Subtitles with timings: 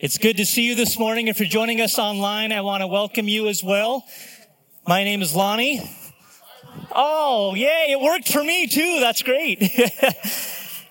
[0.00, 1.28] It's good to see you this morning.
[1.28, 4.02] If you're joining us online, I want to welcome you as well.
[4.88, 5.86] My name is Lonnye.
[6.90, 8.96] Oh, yay, it worked for me too.
[9.00, 9.62] That's great.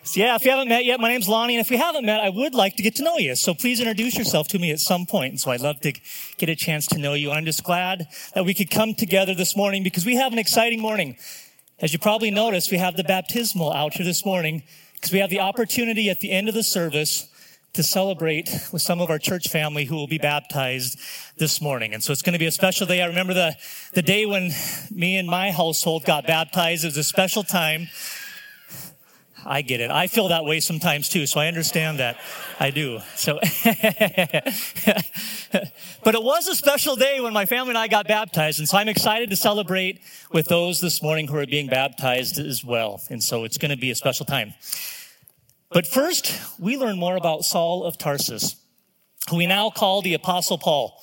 [0.04, 2.20] so yeah, if you haven't met yet, my name's Lonnye, and if we haven't met,
[2.20, 3.34] I would like to get to know you.
[3.34, 5.32] So please introduce yourself to me at some point.
[5.32, 5.94] And so I'd love to
[6.38, 7.32] get a chance to know you.
[7.32, 10.80] I'm just glad that we could come together this morning because we have an exciting
[10.80, 11.18] morning.
[11.80, 14.62] As you probably noticed, we have the baptismal out here this morning
[14.94, 17.28] because we have the opportunity at the end of the service
[17.74, 21.00] to celebrate with some of our church family who will be baptized
[21.38, 21.94] this morning.
[21.94, 23.02] And so it's going to be a special day.
[23.02, 23.56] I remember the,
[23.94, 24.52] the day when
[24.92, 26.84] me and my household got baptized.
[26.84, 27.88] It was a special time.
[29.46, 29.90] I get it.
[29.90, 32.18] I feel that way sometimes too, so I understand that.
[32.60, 33.00] I do.
[33.16, 33.40] So,
[36.04, 38.78] but it was a special day when my family and I got baptized, and so
[38.78, 40.02] I'm excited to celebrate
[40.34, 43.02] with those this morning who are being baptized as well.
[43.10, 44.54] And so it's going to be a special time.
[45.72, 48.56] But first, we learn more about Saul of Tarsus,
[49.30, 51.00] who we now call the Apostle Paul.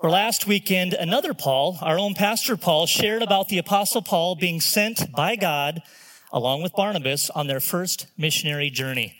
[0.00, 4.60] Or last weekend, another Paul, our own Pastor Paul, shared about the Apostle Paul being
[4.60, 5.82] sent by God,
[6.32, 9.14] along with Barnabas, on their first missionary journey.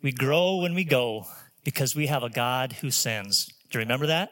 [0.00, 1.26] We grow when we go
[1.64, 3.46] because we have a God who sends.
[3.46, 4.30] Do you remember that?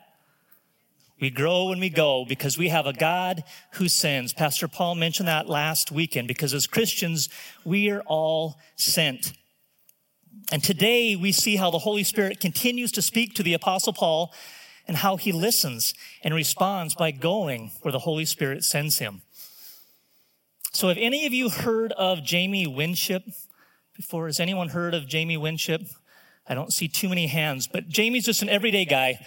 [1.23, 4.33] We grow when we go because we have a God who sends.
[4.33, 7.29] Pastor Paul mentioned that last weekend because as Christians,
[7.65, 9.33] we are all sent.
[10.51, 14.35] And today we see how the Holy Spirit continues to speak to the Apostle Paul
[14.89, 19.23] and how he listens and responds by going where the Holy Spirit sends him.
[20.73, 23.23] So, have any of you heard of Jamie Winship
[23.95, 24.27] before?
[24.27, 25.83] Has anyone heard of Jamie Winship?
[26.49, 29.25] I don't see too many hands, but Jamie's just an everyday guy.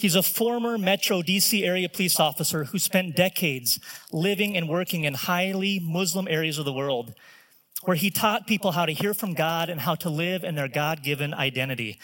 [0.00, 3.78] He's a former Metro DC area police officer who spent decades
[4.10, 7.12] living and working in highly Muslim areas of the world,
[7.82, 10.68] where he taught people how to hear from God and how to live in their
[10.68, 12.00] God given identity.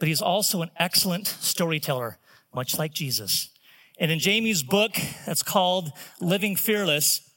[0.00, 2.18] But he's also an excellent storyteller,
[2.52, 3.50] much like Jesus.
[3.96, 7.30] And in Jamie's book, that's called Living Fearless,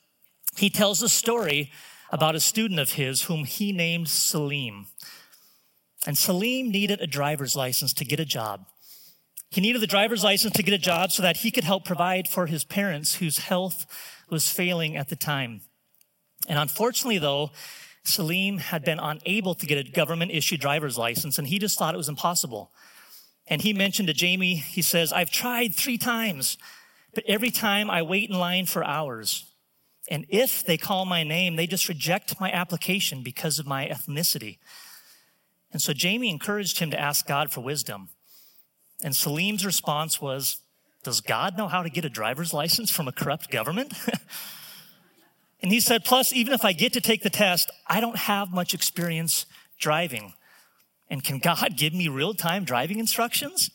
[0.58, 1.72] he tells a story
[2.12, 4.88] about a student of his whom he named Salim.
[6.08, 8.66] And Salim needed a driver's license to get a job.
[9.54, 12.28] He needed the driver's license to get a job so that he could help provide
[12.28, 13.86] for his parents whose health
[14.28, 15.62] was failing at the time.
[16.48, 17.52] And unfortunately, though,
[18.04, 21.94] Salim had been unable to get a government issued driver's license and he just thought
[21.94, 22.72] it was impossible.
[23.46, 26.58] And he mentioned to Jamie, he says, I've tried three times,
[27.14, 29.46] but every time I wait in line for hours.
[30.10, 34.58] And if they call my name, they just reject my application because of my ethnicity.
[35.72, 38.10] And so Jamie encouraged him to ask God for wisdom.
[39.04, 40.58] And Salim's response was,
[41.04, 43.94] Does God know how to get a driver's license from a corrupt government?
[45.62, 48.52] and he said, Plus, even if I get to take the test, I don't have
[48.52, 49.46] much experience
[49.78, 50.34] driving.
[51.10, 53.70] And can God give me real time driving instructions?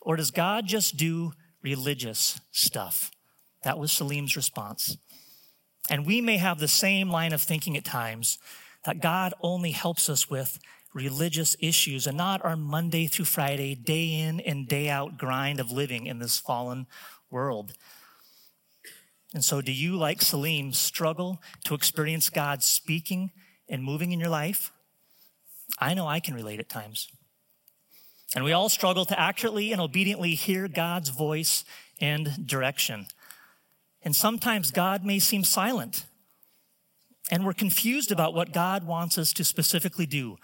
[0.00, 1.32] Or does God just do
[1.62, 3.12] religious stuff?
[3.62, 4.96] That was Salim's response.
[5.88, 8.38] And we may have the same line of thinking at times
[8.84, 10.58] that God only helps us with
[10.94, 15.70] religious issues and not our Monday through Friday, day in and day out grind of
[15.70, 16.86] living in this fallen
[17.30, 17.72] world.
[19.34, 23.30] And so, do you, like Salim, struggle to experience God speaking
[23.68, 24.72] and moving in your life?
[25.78, 27.08] I know I can relate at times.
[28.34, 31.64] And we all struggle to accurately and obediently hear God's voice
[32.00, 33.06] and direction.
[34.02, 36.06] And sometimes God may seem silent,
[37.30, 40.38] and we're confused about what God wants us to specifically do.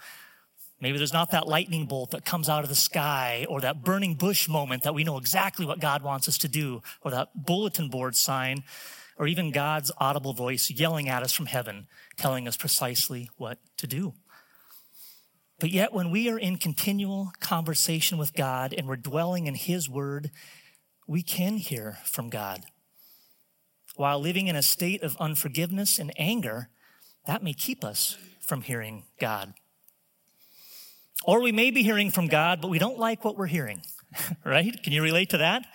[0.81, 4.15] Maybe there's not that lightning bolt that comes out of the sky or that burning
[4.15, 7.89] bush moment that we know exactly what God wants us to do or that bulletin
[7.89, 8.63] board sign
[9.17, 13.85] or even God's audible voice yelling at us from heaven, telling us precisely what to
[13.85, 14.13] do.
[15.59, 19.89] But yet, when we are in continual conversation with God and we're dwelling in His
[19.89, 20.31] Word,
[21.05, 22.61] we can hear from God.
[23.97, 26.69] While living in a state of unforgiveness and anger,
[27.27, 29.53] that may keep us from hearing God.
[31.25, 33.81] Or we may be hearing from God, but we don't like what we're hearing,
[34.45, 34.81] right?
[34.83, 35.65] Can you relate to that?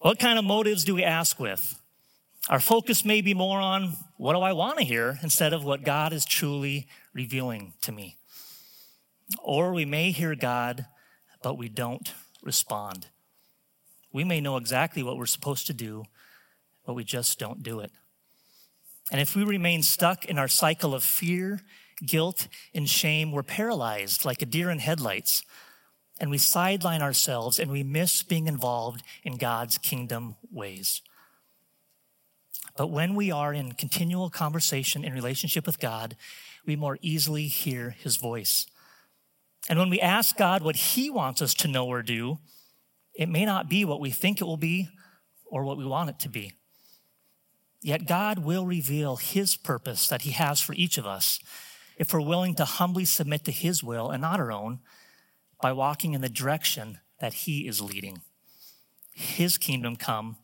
[0.00, 1.78] What kind of motives do we ask with?
[2.48, 5.84] Our focus may be more on what do I want to hear instead of what
[5.84, 8.16] God is truly revealing to me.
[9.42, 10.86] Or we may hear God,
[11.42, 12.12] but we don't
[12.42, 13.08] respond.
[14.12, 16.04] We may know exactly what we're supposed to do,
[16.84, 17.90] but we just don't do it.
[19.10, 21.60] And if we remain stuck in our cycle of fear
[22.04, 25.42] guilt, and shame, we're paralyzed like a deer in headlights.
[26.18, 31.02] And we sideline ourselves and we miss being involved in God's kingdom ways.
[32.76, 36.16] But when we are in continual conversation and relationship with God,
[36.66, 38.66] we more easily hear his voice.
[39.68, 42.38] And when we ask God what He wants us to know or do,
[43.14, 44.88] it may not be what we think it will be
[45.46, 46.52] or what we want it to be.
[47.82, 51.40] Yet God will reveal His purpose that He has for each of us
[51.96, 54.80] if we're willing to humbly submit to His will and not our own
[55.60, 58.20] by walking in the direction that He is leading.
[59.12, 60.36] His kingdom come,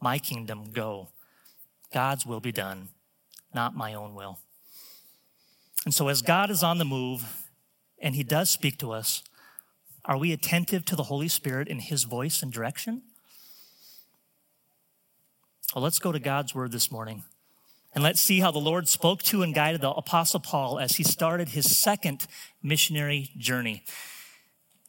[0.00, 1.08] my kingdom go.
[1.92, 2.88] God's will be done,
[3.52, 4.38] not my own will.
[5.84, 7.48] And so, as God is on the move
[8.00, 9.22] and He does speak to us,
[10.04, 13.02] are we attentive to the Holy Spirit in His voice and direction?
[15.74, 17.24] Well, let's go to God's word this morning.
[17.94, 21.04] And let's see how the Lord spoke to and guided the Apostle Paul as he
[21.04, 22.26] started his second
[22.60, 23.84] missionary journey.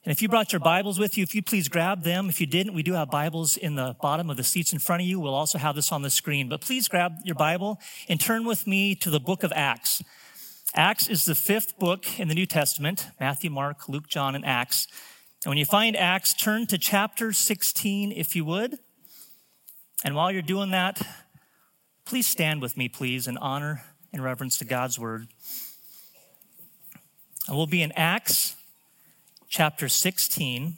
[0.04, 2.30] And if you brought your Bibles with you, if you please grab them.
[2.30, 5.02] If you didn't, we do have Bibles in the bottom of the seats in front
[5.02, 5.20] of you.
[5.20, 6.50] We'll also have this on the screen.
[6.50, 7.80] But please grab your Bible
[8.10, 10.04] and turn with me to the book of Acts.
[10.76, 14.88] Acts is the fifth book in the New Testament Matthew, Mark, Luke, John, and Acts.
[15.44, 18.80] And when you find Acts, turn to chapter 16, if you would.
[20.04, 21.02] And while you're doing that,
[22.06, 25.28] please stand with me, please, in honor and reverence to God's word.
[27.48, 28.56] And we'll be in Acts
[29.50, 30.78] chapter 16.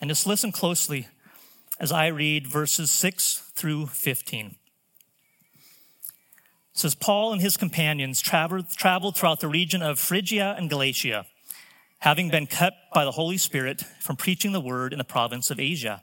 [0.00, 1.08] And just listen closely
[1.78, 4.46] as I read verses 6 through 15.
[4.46, 4.54] It
[6.72, 11.26] says, Paul and his companions traveled, traveled throughout the region of Phrygia and Galatia,
[11.98, 15.60] having been kept by the Holy Spirit from preaching the word in the province of
[15.60, 16.02] Asia.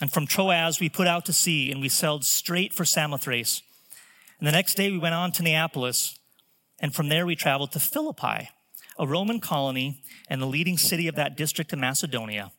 [0.00, 3.62] And from Troas, we put out to sea and we sailed straight for Samothrace.
[4.38, 6.18] And the next day, we went on to Neapolis.
[6.78, 8.48] And from there, we traveled to Philippi,
[8.98, 12.50] a Roman colony and the leading city of that district in Macedonia.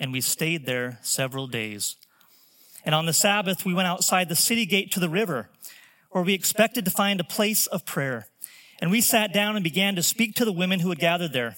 [0.00, 1.94] And we stayed there several days.
[2.84, 5.48] And on the Sabbath, we went outside the city gate to the river,
[6.10, 8.26] where we expected to find a place of prayer.
[8.80, 11.56] And we sat down and began to speak to the women who had gathered there.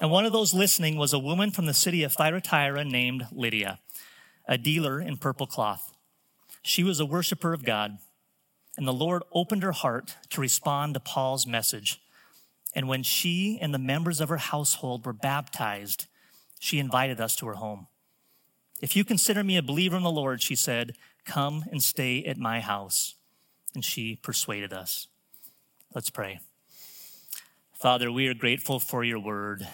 [0.00, 3.80] And one of those listening was a woman from the city of Thyatira named Lydia
[4.46, 5.92] a dealer in purple cloth.
[6.62, 7.98] She was a worshiper of God,
[8.76, 12.00] and the Lord opened her heart to respond to Paul's message.
[12.74, 16.06] And when she and the members of her household were baptized,
[16.58, 17.86] she invited us to her home.
[18.80, 22.38] If you consider me a believer in the Lord, she said, come and stay at
[22.38, 23.14] my house.
[23.74, 25.06] And she persuaded us.
[25.94, 26.40] Let's pray.
[27.74, 29.66] Father, we are grateful for your word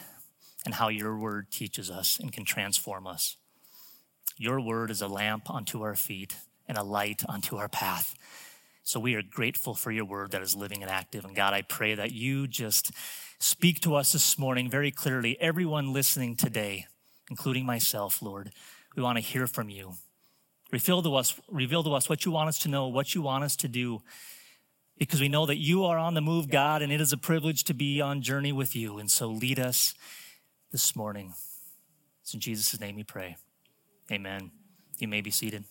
[0.65, 3.37] and how your word teaches us and can transform us.
[4.39, 6.37] Your word is a lamp unto our feet
[6.69, 8.15] and a light unto our path.
[8.85, 11.25] So we are grateful for your word that is living and active.
[11.25, 12.93] And God, I pray that you just
[13.39, 15.39] speak to us this morning very clearly.
[15.41, 16.87] Everyone listening today,
[17.29, 18.53] including myself, Lord,
[18.97, 19.95] we want to hear from you.
[20.71, 23.45] Reveal to us, reveal to us what you want us to know, what you want
[23.45, 24.03] us to do,
[24.99, 27.65] because we know that you are on the move, God, and it is a privilege
[27.65, 28.99] to be on journey with you.
[28.99, 29.95] And so lead us
[30.71, 31.35] this morning.
[32.23, 33.37] It's in Jesus' name we pray.
[34.11, 34.51] Amen.
[34.99, 35.65] You may be seated.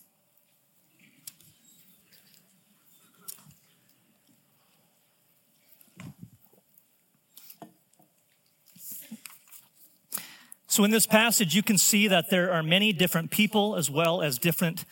[10.78, 14.22] So, in this passage, you can see that there are many different people as well
[14.22, 14.84] as different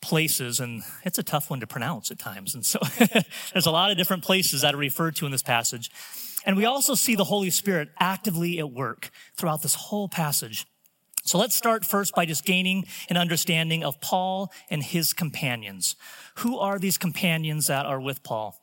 [0.00, 2.54] places, and it's a tough one to pronounce at times.
[2.54, 2.78] And so,
[3.52, 5.90] there's a lot of different places that are referred to in this passage.
[6.46, 10.64] And we also see the Holy Spirit actively at work throughout this whole passage.
[11.22, 15.94] So let's start first by just gaining an understanding of Paul and his companions.
[16.36, 18.60] Who are these companions that are with Paul?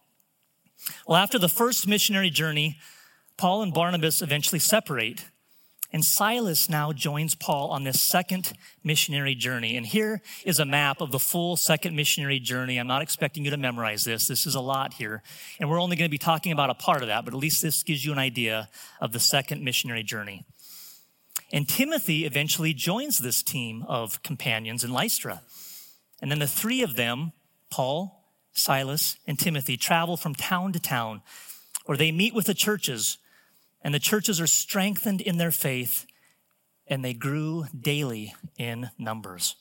[1.07, 2.77] Well, after the first missionary journey,
[3.37, 5.25] Paul and Barnabas eventually separate.
[5.91, 9.75] And Silas now joins Paul on this second missionary journey.
[9.75, 12.77] And here is a map of the full second missionary journey.
[12.77, 14.27] I'm not expecting you to memorize this.
[14.27, 15.23] This is a lot here.
[15.59, 17.63] And we're only going to be talking about a part of that, but at least
[17.63, 18.69] this gives you an idea
[19.01, 20.45] of the second missionary journey.
[21.51, 25.41] And Timothy eventually joins this team of companions in Lystra.
[26.21, 27.31] And then the three of them,
[27.71, 31.21] Paul, Silas, and Timothy, travel from town to town
[31.85, 33.17] where they meet with the churches,
[33.81, 36.05] and the churches are strengthened in their faith,
[36.85, 39.55] and they grew daily in numbers.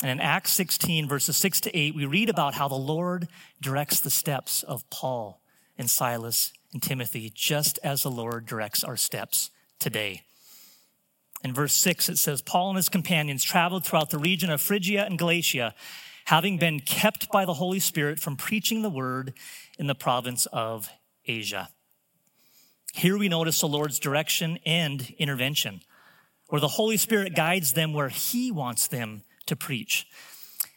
[0.00, 3.28] And in Acts 16, verses 6 to 8, we read about how the Lord
[3.60, 5.42] directs the steps of Paul
[5.76, 10.22] and Silas and Timothy, just as the Lord directs our steps today.
[11.44, 15.04] In verse 6, it says, Paul and his companions traveled throughout the region of Phrygia
[15.04, 15.74] and Galatia,
[16.24, 19.34] having been kept by the Holy Spirit from preaching the word
[19.78, 20.88] in the province of
[21.26, 21.68] Asia.
[22.94, 25.82] Here we notice the Lord's direction and intervention,
[26.48, 30.06] where the Holy Spirit guides them where He wants them to preach.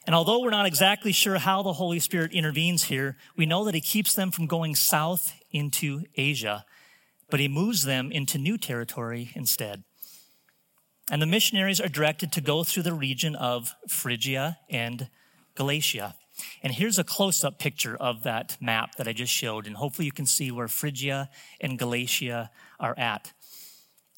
[0.05, 3.75] And although we're not exactly sure how the Holy Spirit intervenes here, we know that
[3.75, 6.65] He keeps them from going south into Asia,
[7.29, 9.85] but He moves them into new territory instead.
[11.09, 15.09] And the missionaries are directed to go through the region of Phrygia and
[15.55, 16.15] Galatia.
[16.61, 19.67] And here's a close up picture of that map that I just showed.
[19.67, 21.29] And hopefully you can see where Phrygia
[21.61, 23.31] and Galatia are at.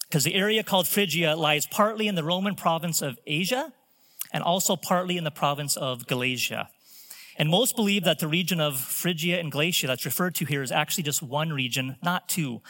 [0.08, 3.72] Because the area called Phrygia lies partly in the Roman province of Asia
[4.34, 6.70] and also partly in the province of Galatia.
[7.38, 10.72] And most believe that the region of Phrygia and Galatia that's referred to here is
[10.72, 12.62] actually just one region, not two,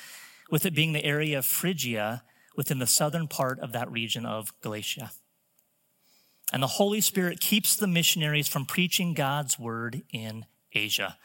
[0.51, 2.23] with it being the area of Phrygia
[2.55, 5.11] within the southern part of that region of Galatia.
[6.51, 11.17] And the Holy Spirit keeps the missionaries from preaching God's word in Asia.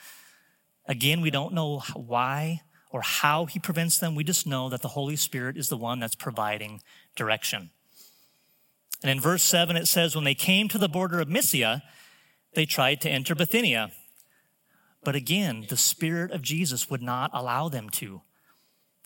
[0.87, 4.14] Again, we don't know why or how he prevents them.
[4.14, 6.83] We just know that the Holy Spirit is the one that's providing
[7.16, 7.71] direction.
[9.02, 11.83] And in verse 7, it says, When they came to the border of Mysia,
[12.54, 13.90] they tried to enter Bithynia.
[15.02, 18.23] But again, the Spirit of Jesus would not allow them to.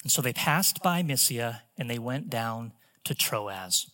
[0.03, 2.73] And so they passed by Mysia and they went down
[3.05, 3.91] to Troas.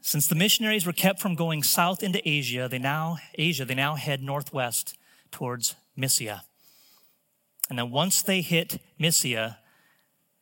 [0.00, 3.96] Since the missionaries were kept from going south into Asia, they now Asia, they now
[3.96, 4.96] head northwest
[5.30, 6.44] towards Mysia.
[7.68, 9.58] And then once they hit Mysia,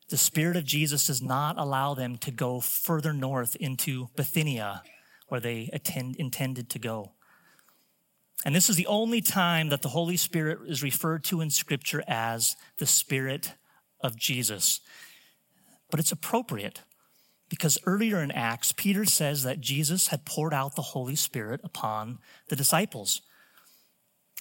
[0.08, 4.82] the Spirit of Jesus does not allow them to go further north into Bithynia,
[5.28, 7.12] where they attend, intended to go.
[8.44, 12.04] And this is the only time that the Holy Spirit is referred to in Scripture
[12.06, 13.54] as the Spirit
[14.00, 14.80] of Jesus.
[15.90, 16.82] But it's appropriate
[17.48, 22.18] because earlier in Acts, Peter says that Jesus had poured out the Holy Spirit upon
[22.48, 23.22] the disciples.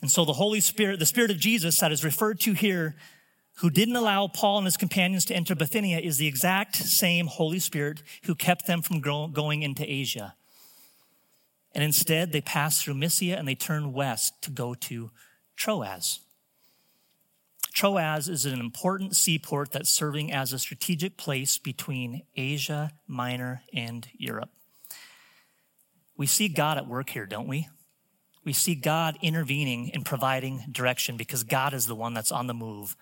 [0.01, 2.95] And so the Holy Spirit, the Spirit of Jesus that is referred to here,
[3.59, 7.59] who didn't allow Paul and his companions to enter Bithynia, is the exact same Holy
[7.59, 10.35] Spirit who kept them from going into Asia.
[11.73, 15.11] And instead, they passed through Mysia and they turned west to go to
[15.55, 16.19] Troas.
[17.75, 24.07] Troas is an important seaport that's serving as a strategic place between Asia Minor and
[24.17, 24.49] Europe.
[26.15, 27.67] We see God at work here, don't we?
[28.45, 32.53] We see God intervening and providing direction because God is the one that's on the
[32.53, 32.95] move.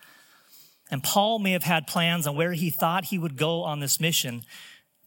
[0.90, 4.00] And Paul may have had plans on where he thought he would go on this
[4.00, 4.42] mission,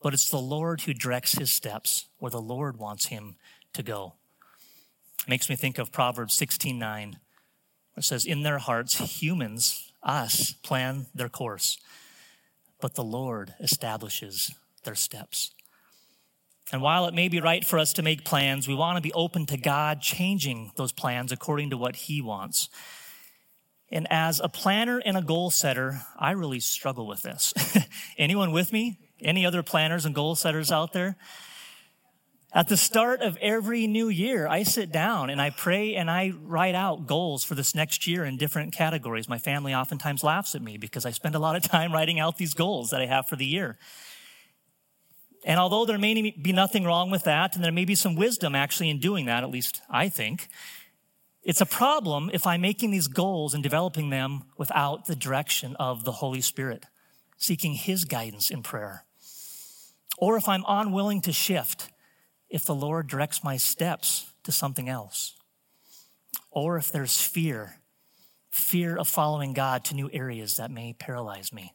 [0.01, 3.35] but it's the Lord who directs his steps where the Lord wants him
[3.73, 4.13] to go.
[5.23, 7.19] It makes me think of Proverbs 16 9.
[7.97, 11.77] It says, In their hearts, humans, us, plan their course,
[12.79, 15.51] but the Lord establishes their steps.
[16.71, 19.13] And while it may be right for us to make plans, we want to be
[19.13, 22.69] open to God changing those plans according to what He wants.
[23.89, 27.53] And as a planner and a goal setter, I really struggle with this.
[28.17, 28.99] Anyone with me?
[29.21, 31.15] Any other planners and goal setters out there?
[32.57, 36.33] At the start of every new year, I sit down and I pray and I
[36.41, 39.29] write out goals for this next year in different categories.
[39.29, 42.39] My family oftentimes laughs at me because I spend a lot of time writing out
[42.39, 43.77] these goals that I have for the year.
[45.45, 48.55] And although there may be nothing wrong with that, and there may be some wisdom
[48.55, 50.47] actually in doing that, at least I think,
[51.43, 56.05] it's a problem if I'm making these goals and developing them without the direction of
[56.05, 56.85] the Holy Spirit,
[57.37, 59.05] seeking His guidance in prayer.
[60.17, 61.89] Or if I'm unwilling to shift
[62.49, 65.35] if the Lord directs my steps to something else,
[66.51, 67.77] or if there's fear,
[68.49, 71.73] fear of following God to new areas that may paralyze me.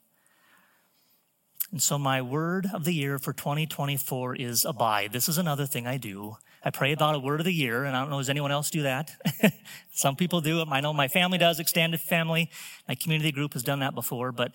[1.71, 5.13] And so, my word of the year for 2024 is abide.
[5.13, 6.37] This is another thing I do.
[6.63, 8.71] I pray about a word of the year, and I don't know, does anyone else
[8.71, 9.11] do that?
[9.93, 10.61] Some people do.
[10.61, 10.69] It.
[10.71, 12.51] I know my family does, extended family.
[12.87, 14.53] My community group has done that before, but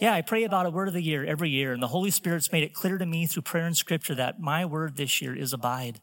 [0.00, 2.50] yeah, I pray about a word of the year every year, and the Holy Spirit's
[2.50, 5.52] made it clear to me through prayer and scripture that my word this year is
[5.52, 6.00] abide,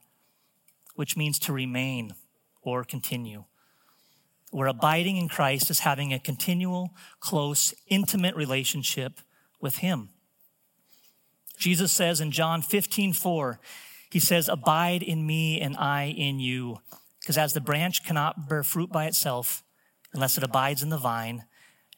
[0.93, 2.13] which means to remain
[2.61, 3.45] or continue.
[4.51, 9.19] Where abiding in Christ is having a continual, close, intimate relationship
[9.59, 10.09] with Him.
[11.57, 13.59] Jesus says in John 15, 4,
[14.11, 16.81] He says, Abide in me and I in you.
[17.19, 19.63] Because as the branch cannot bear fruit by itself
[20.13, 21.45] unless it abides in the vine,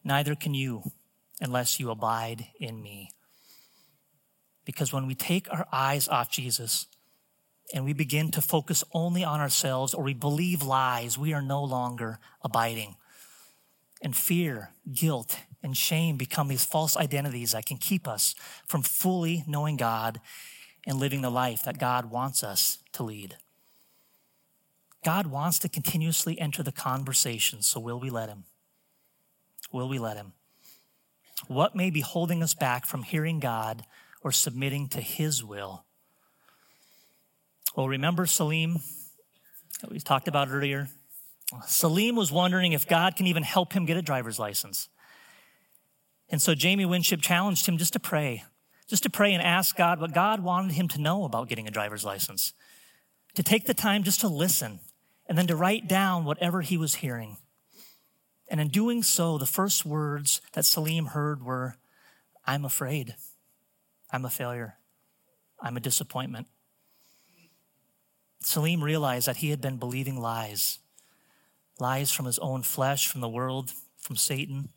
[0.01, 0.91] neither can you
[1.39, 3.11] unless you abide in me.
[4.65, 6.87] Because when we take our eyes off Jesus
[7.73, 11.63] and we begin to focus only on ourselves or we believe lies, we are no
[11.63, 12.95] longer abiding.
[14.01, 18.35] And fear, guilt, and shame become these false identities that can keep us
[18.67, 20.21] from fully knowing God
[20.85, 23.37] and living the life that God wants us to lead.
[25.03, 28.45] God wants to continuously enter the conversation, so will we let Him?
[29.71, 30.33] Will we let Him?
[31.47, 33.85] What may be holding us back from hearing God
[34.21, 35.85] or submitting to His will?
[37.75, 38.79] Well, remember Salim
[39.81, 40.89] that we talked about earlier?
[41.65, 44.89] Salim was wondering if God can even help him get a driver's license.
[46.29, 48.43] And so Jamie Winship challenged him just to pray,
[48.87, 51.71] just to pray and ask God what God wanted him to know about getting a
[51.71, 52.53] driver's license,
[53.33, 54.79] to take the time just to listen,
[55.27, 57.37] and then to write down whatever he was hearing.
[58.49, 61.75] And in doing so, the first words that Salim heard were,
[62.45, 63.15] I'm afraid.
[64.11, 64.75] I'm a failure.
[65.61, 66.47] I'm a disappointment.
[68.41, 70.79] Salim realized that he had been believing lies
[71.79, 74.69] lies from his own flesh, from the world, from Satan.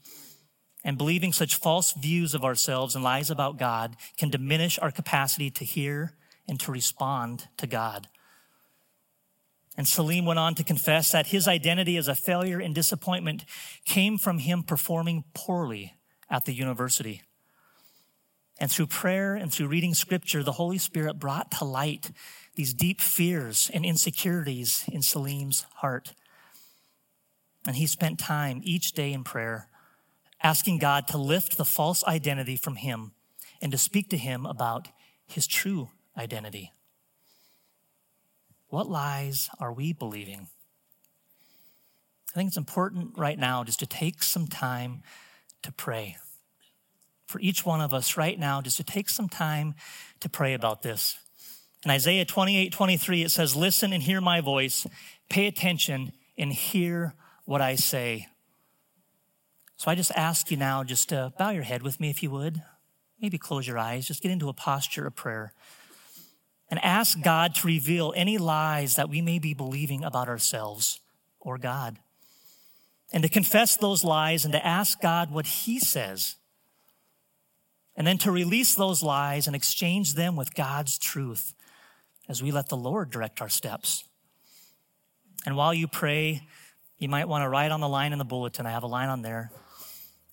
[0.84, 5.50] And believing such false views of ourselves and lies about God can diminish our capacity
[5.50, 6.12] to hear
[6.48, 8.08] and to respond to God.
[9.76, 13.44] And Salim went on to confess that his identity as a failure and disappointment
[13.84, 15.94] came from him performing poorly
[16.28, 17.22] at the university.
[18.58, 22.10] And through prayer and through reading scripture, the Holy Spirit brought to light
[22.54, 26.12] these deep fears and insecurities in Salim's heart.
[27.66, 29.68] And he spent time each day in prayer,
[30.42, 33.12] asking God to lift the false identity from him
[33.62, 34.88] and to speak to him about
[35.26, 36.72] his true identity.
[38.72, 40.48] What lies are we believing?
[42.30, 45.02] I think it's important right now just to take some time
[45.60, 46.16] to pray.
[47.26, 49.74] For each one of us right now, just to take some time
[50.20, 51.18] to pray about this.
[51.84, 54.86] In Isaiah 28 23, it says, Listen and hear my voice,
[55.28, 57.12] pay attention and hear
[57.44, 58.26] what I say.
[59.76, 62.30] So I just ask you now just to bow your head with me if you
[62.30, 62.62] would.
[63.20, 65.52] Maybe close your eyes, just get into a posture of prayer.
[66.72, 71.00] And ask God to reveal any lies that we may be believing about ourselves
[71.38, 71.98] or God.
[73.12, 76.36] And to confess those lies and to ask God what He says.
[77.94, 81.52] And then to release those lies and exchange them with God's truth
[82.26, 84.04] as we let the Lord direct our steps.
[85.44, 86.40] And while you pray,
[86.96, 88.64] you might want to write on the line in the bulletin.
[88.64, 89.52] I have a line on there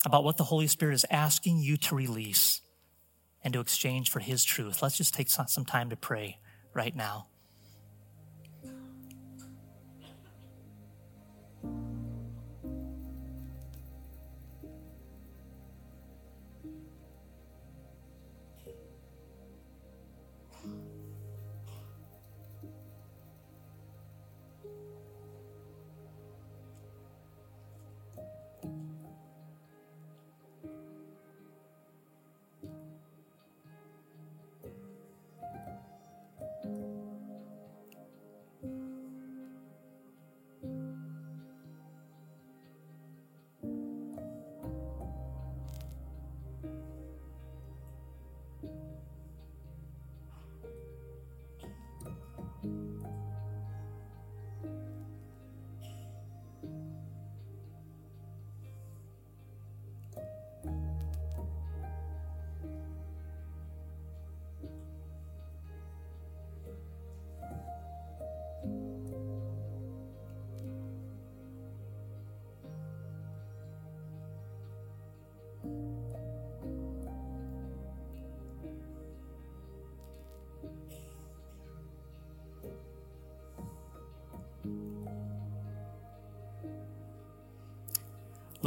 [0.05, 2.61] about what the Holy Spirit is asking you to release
[3.43, 4.81] and to exchange for His truth.
[4.81, 6.39] Let's just take some time to pray
[6.73, 7.27] right now.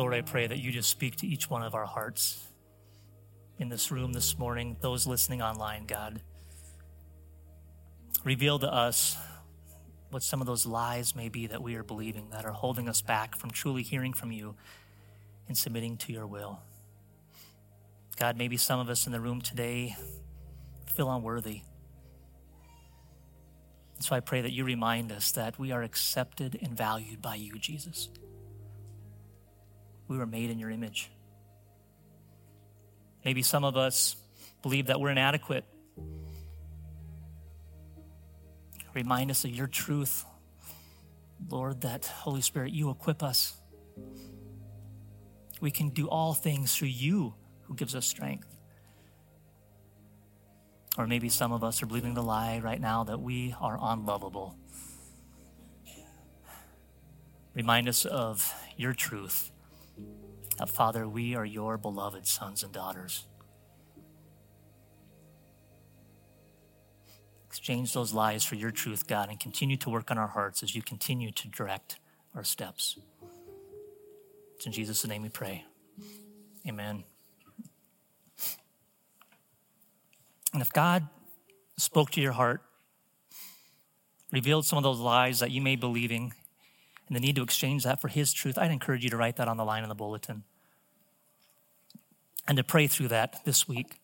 [0.03, 2.45] Lord, I pray that you just speak to each one of our hearts
[3.61, 6.21] in this room this morning, those listening online, God.
[8.25, 9.17] Reveal to us
[10.11, 13.01] what some of those lies may be that we are believing that are holding us
[13.01, 14.57] back from truly hearing from you
[15.47, 16.59] and submitting to your will.
[18.17, 19.95] God, maybe some of us in the room today
[20.87, 21.63] feel unworthy.
[23.95, 27.37] And so I pray that you remind us that we are accepted and valued by
[27.37, 28.09] you, Jesus.
[30.13, 31.11] We were made in your image.
[33.25, 34.15] Maybe some of us
[34.61, 35.65] believe that we're inadequate.
[38.93, 40.27] Remind us of your truth,
[41.49, 43.57] Lord, that Holy Spirit, you equip us.
[45.63, 48.55] We can do all things through you who gives us strength.
[50.99, 54.59] Or maybe some of us are believing the lie right now that we are unlovable.
[57.55, 59.52] Remind us of your truth
[60.59, 63.27] that, Father, we are your beloved sons and daughters.
[67.47, 70.75] Exchange those lies for your truth, God, and continue to work on our hearts as
[70.75, 71.99] you continue to direct
[72.35, 72.99] our steps.
[74.57, 75.65] It's in Jesus' name we pray.
[76.67, 77.05] Amen.
[80.53, 81.09] And if God
[81.77, 82.63] spoke to your heart,
[84.31, 86.33] revealed some of those lies that you may be believing,
[87.13, 89.47] and the need to exchange that for His truth, I'd encourage you to write that
[89.47, 90.45] on the line in the bulletin
[92.49, 94.01] and to pray through that this week.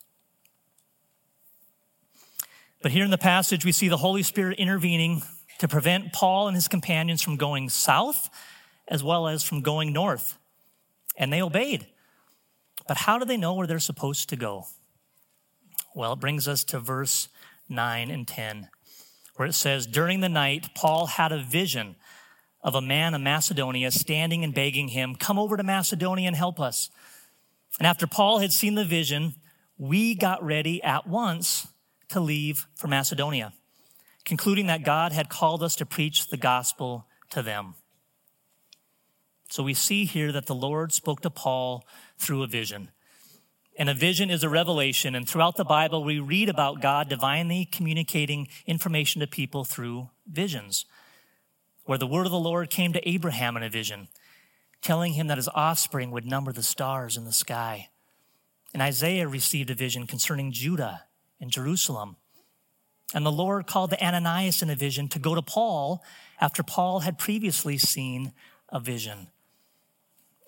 [2.83, 5.23] But here in the passage, we see the Holy Spirit intervening
[5.59, 8.29] to prevent Paul and his companions from going south
[8.87, 10.37] as well as from going north.
[11.17, 11.87] And they obeyed.
[12.87, 14.67] But how do they know where they're supposed to go?
[15.95, 17.29] Well, it brings us to verse
[17.71, 18.69] 9 and 10,
[19.37, 21.97] where it says, During the night, Paul had a vision
[22.69, 26.61] of a man of Macedonia standing and begging him, Come over to Macedonia and help
[26.61, 26.91] us.
[27.79, 29.37] And after Paul had seen the vision,
[29.79, 31.67] we got ready at once
[32.11, 33.55] to leave for Macedonia,
[34.27, 37.75] concluding that God had called us to preach the gospel to them.
[39.49, 41.87] So we see here that the Lord spoke to Paul
[42.19, 42.91] through a vision.
[43.79, 45.15] And a vision is a revelation.
[45.15, 50.85] And throughout the Bible, we read about God divinely communicating information to people through visions,
[51.89, 54.09] where the word of the Lord came to Abraham in a vision,
[54.83, 57.89] telling him that his offspring would number the stars in the sky.
[58.75, 61.05] And Isaiah received a vision concerning Judah
[61.41, 62.17] and Jerusalem.
[63.15, 66.05] And the Lord called the Ananias in a vision to go to Paul
[66.43, 68.35] after Paul had previously seen
[68.69, 69.29] a vision.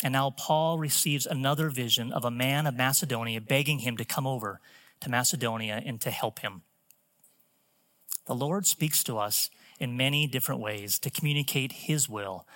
[0.04, 4.26] And now Paul receives another vision of a man of Macedonia begging him to come
[4.26, 4.60] over
[5.00, 6.64] to Macedonia and to help him.
[8.26, 9.48] The Lord speaks to us
[9.80, 12.46] in many different ways to communicate his will,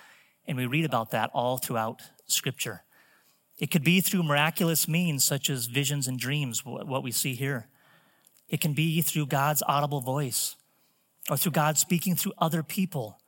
[0.47, 2.83] and we read about that all throughout Scripture.
[3.57, 7.67] It could be through miraculous means, such as visions and dreams, what we see here.
[8.47, 10.55] It can be through God's audible voice,
[11.29, 13.19] or through God speaking through other people,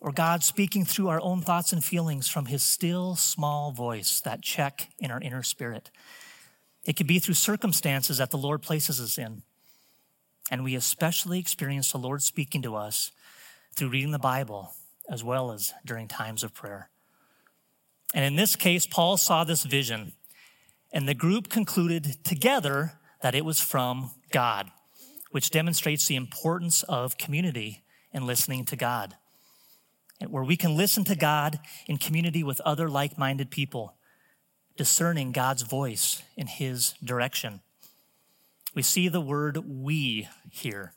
[0.00, 4.42] or God speaking through our own thoughts and feelings from his still small voice, that
[4.42, 5.90] check in our inner spirit.
[6.84, 9.42] It could be through circumstances that the Lord places us in.
[10.50, 13.12] And we especially experience the Lord speaking to us
[13.74, 14.72] through reading the Bible
[15.08, 16.88] as well as during times of prayer.
[18.14, 20.12] And in this case, Paul saw this vision,
[20.92, 24.70] and the group concluded together that it was from God,
[25.30, 27.82] which demonstrates the importance of community
[28.12, 29.16] and listening to God
[30.30, 33.94] where we can listen to God in community with other like minded people,
[34.76, 37.60] discerning God's voice in His direction.
[38.74, 40.93] We see the word we here.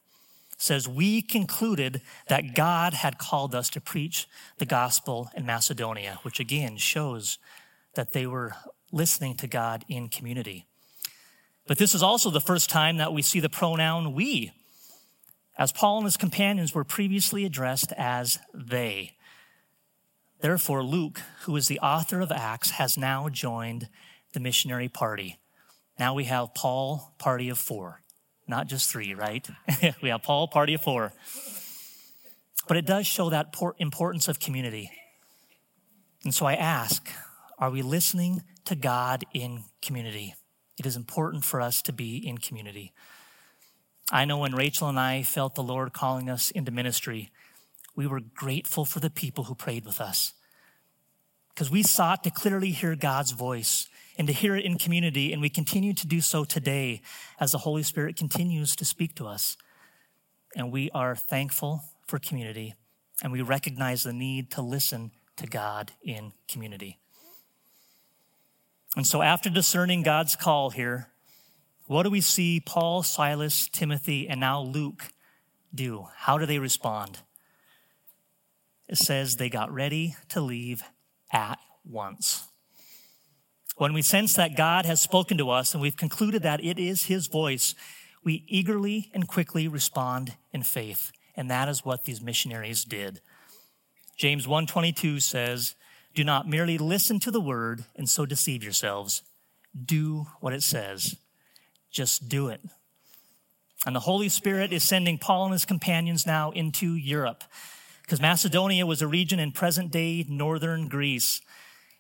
[0.58, 6.40] Says, We concluded that God had called us to preach the gospel in Macedonia, which
[6.40, 7.38] again shows
[7.94, 8.54] that they were
[8.92, 10.66] listening to God in community.
[11.68, 14.52] But this is also the first time that we see the pronoun we,
[15.58, 19.16] as Paul and his companions were previously addressed as they.
[20.40, 23.90] Therefore, Luke, who is the author of Acts, has now joined
[24.34, 25.40] the missionary party.
[26.00, 28.02] Now we have Paul, party of four,
[28.48, 29.48] not just three, right?
[30.02, 31.14] we have Paul, party of four.
[32.68, 34.92] But it does show that importance of community.
[36.24, 37.08] And so I ask,
[37.58, 40.36] are we listening to God in community?
[40.78, 42.94] It is important for us to be in community.
[44.12, 47.32] I know when Rachel and I felt the Lord calling us into ministry,
[47.96, 50.34] we were grateful for the people who prayed with us
[51.50, 55.42] because we sought to clearly hear God's voice and to hear it in community, and
[55.42, 57.02] we continue to do so today
[57.40, 59.58] as the Holy Spirit continues to speak to us.
[60.56, 62.74] And we are thankful for community,
[63.22, 66.98] and we recognize the need to listen to God in community.
[68.96, 71.10] And so, after discerning God's call here,
[71.86, 75.14] what do we see Paul, Silas, Timothy, and now Luke
[75.74, 76.08] do?
[76.16, 77.20] How do they respond?
[78.90, 80.82] It says they got ready to leave
[81.32, 82.47] at once.
[83.78, 87.06] When we sense that God has spoken to us and we've concluded that it is
[87.06, 87.76] his voice,
[88.24, 91.12] we eagerly and quickly respond in faith.
[91.36, 93.22] And that is what these missionaries did.
[94.18, 95.76] James 1:22 says,
[96.16, 99.22] "Do not merely listen to the word and so deceive yourselves.
[99.80, 101.16] Do what it says.
[101.92, 102.62] Just do it."
[103.86, 107.44] And the Holy Spirit is sending Paul and his companions now into Europe
[108.02, 111.42] because Macedonia was a region in present day northern Greece.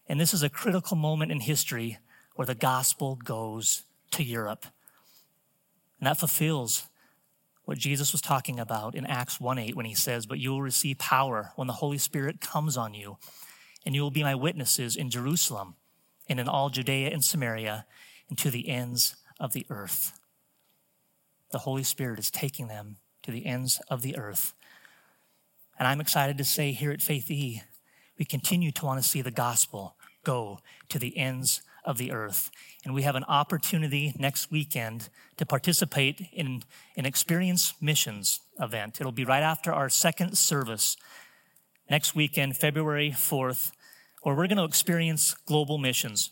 [0.07, 1.97] And this is a critical moment in history
[2.35, 4.65] where the gospel goes to Europe.
[5.99, 6.87] And that fulfills
[7.65, 10.61] what Jesus was talking about in Acts 1 8 when he says, But you will
[10.61, 13.17] receive power when the Holy Spirit comes on you,
[13.85, 15.75] and you will be my witnesses in Jerusalem
[16.29, 17.85] and in all Judea and Samaria
[18.29, 20.17] and to the ends of the earth.
[21.51, 24.53] The Holy Spirit is taking them to the ends of the earth.
[25.77, 27.63] And I'm excited to say here at Faith E,
[28.17, 29.96] we continue to want to see the gospel
[30.27, 30.59] go
[30.89, 32.51] to the ends of the earth.
[32.83, 36.63] And we have an opportunity next weekend to participate in
[36.97, 38.99] an experience missions event.
[38.99, 40.97] It'll be right after our second service
[41.89, 43.71] next weekend, February 4th,
[44.21, 46.31] where we're going to experience global missions.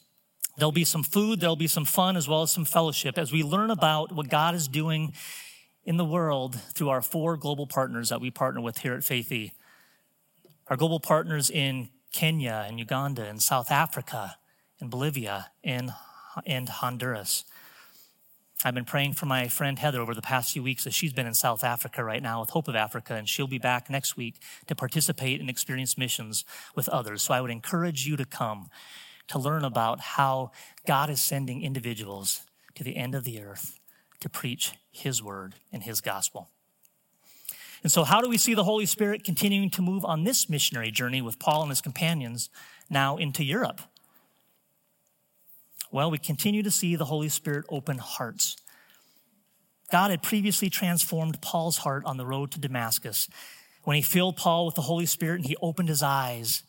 [0.57, 3.41] There'll be some food, there'll be some fun, as well as some fellowship as we
[3.43, 5.13] learn about what God is doing
[5.85, 9.31] in the world through our four global partners that we partner with here at Faith
[9.31, 9.53] E.
[10.67, 14.37] Our global partners in Kenya and Uganda and South Africa
[14.79, 15.93] and Bolivia and,
[16.45, 17.43] and Honduras.
[18.63, 21.27] I've been praying for my friend Heather over the past few weeks as she's been
[21.27, 24.35] in South Africa right now with Hope of Africa, and she'll be back next week
[24.67, 27.21] to participate in experience missions with others.
[27.21, 28.69] So I would encourage you to come
[29.27, 30.51] to learn about how
[30.87, 32.43] God is sending individuals
[32.75, 33.77] to the end of the earth
[34.21, 36.49] to preach His word and His gospel.
[37.85, 40.89] And so, how do we see the Holy Spirit continuing to move on this missionary
[40.89, 42.49] journey with Paul and his companions
[42.89, 43.79] now into Europe?
[45.91, 48.57] Well, we continue to see the Holy Spirit open hearts.
[49.91, 53.29] God had previously transformed Paul's heart on the road to Damascus
[53.83, 56.63] when he filled Paul with the Holy Spirit and he opened his eyes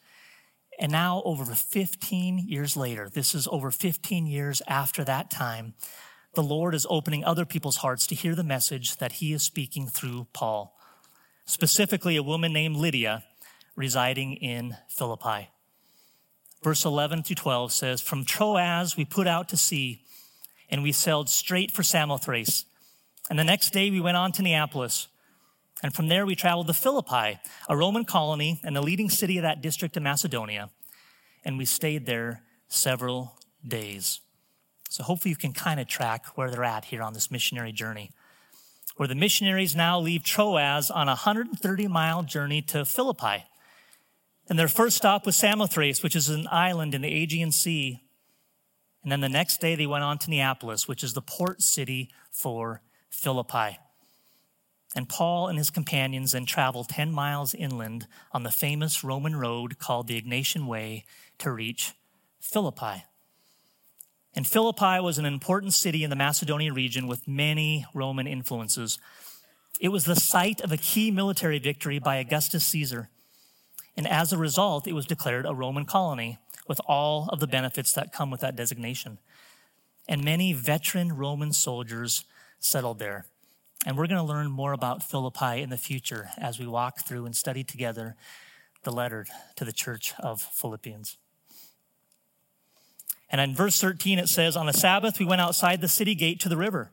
[0.79, 5.72] and now, over 15 years later, this is over 15 years after that time,
[6.35, 9.87] the Lord is opening other people's hearts to hear the message that he is speaking
[9.87, 10.75] through Paul.
[11.46, 13.24] Specifically, a woman named Lydia
[13.76, 15.48] residing in Philippi.
[16.62, 20.02] Verse 11 to 12 says, From Troas we put out to sea,
[20.68, 22.64] and we sailed straight for Samothrace.
[23.30, 25.09] And the next day we went on to Neapolis.
[25.82, 29.42] And from there, we traveled to Philippi, a Roman colony and the leading city of
[29.42, 30.70] that district of Macedonia.
[31.44, 34.20] And we stayed there several days.
[34.88, 38.11] So hopefully you can kind of track where they're at here on this missionary journey.
[38.96, 43.44] Where the missionaries now leave Troas on a 130 mile journey to Philippi.
[44.48, 48.02] And their first stop was Samothrace, which is an island in the Aegean Sea.
[49.02, 52.11] And then the next day they went on to Neapolis, which is the port city
[52.30, 52.80] for
[53.11, 53.78] Philippi.
[54.94, 59.78] And Paul and his companions then traveled 10 miles inland on the famous Roman road
[59.78, 61.04] called the Egnatian Way
[61.38, 61.92] to reach
[62.40, 63.04] Philippi.
[64.37, 68.99] And Philippi was an important city in the Macedonia region with many Roman influences.
[69.81, 73.09] It was the site of a key military victory by Augustus Caesar.
[73.96, 77.94] And as a result, it was declared a Roman colony with all of the benefits
[77.94, 79.18] that come with that designation.
[80.07, 82.25] And many veteran Roman soldiers
[82.61, 83.25] settled there.
[83.87, 87.25] And we're going to learn more about Philippi in the future as we walk through
[87.25, 88.16] and study together
[88.83, 91.16] the letter to the church of Philippians.
[93.28, 96.40] And in verse 13, it says, On the Sabbath, we went outside the city gate
[96.40, 96.90] to the river,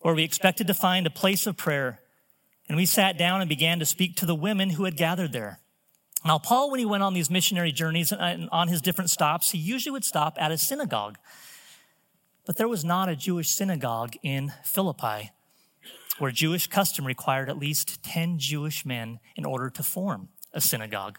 [0.00, 2.00] where we expected to find a place of prayer.
[2.68, 5.60] And we sat down and began to speak to the women who had gathered there.
[6.24, 9.58] Now, Paul, when he went on these missionary journeys and on his different stops, he
[9.58, 11.18] usually would stop at a synagogue.
[12.46, 15.30] But there was not a Jewish synagogue in Philippi
[16.18, 21.18] where Jewish custom required at least 10 Jewish men in order to form a synagogue.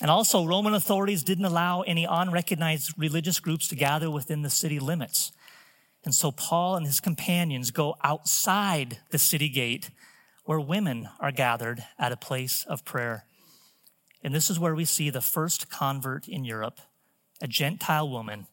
[0.00, 4.78] And also, Roman authorities didn't allow any unrecognized religious groups to gather within the city
[4.78, 5.32] limits.
[6.04, 9.90] And so, Paul and his companions go outside the city gate
[10.44, 13.24] where women are gathered at a place of prayer.
[14.22, 16.80] And this is where we see the first convert in Europe,
[17.40, 18.46] a Gentile woman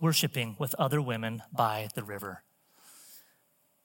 [0.00, 2.42] worshiping with other women by the river.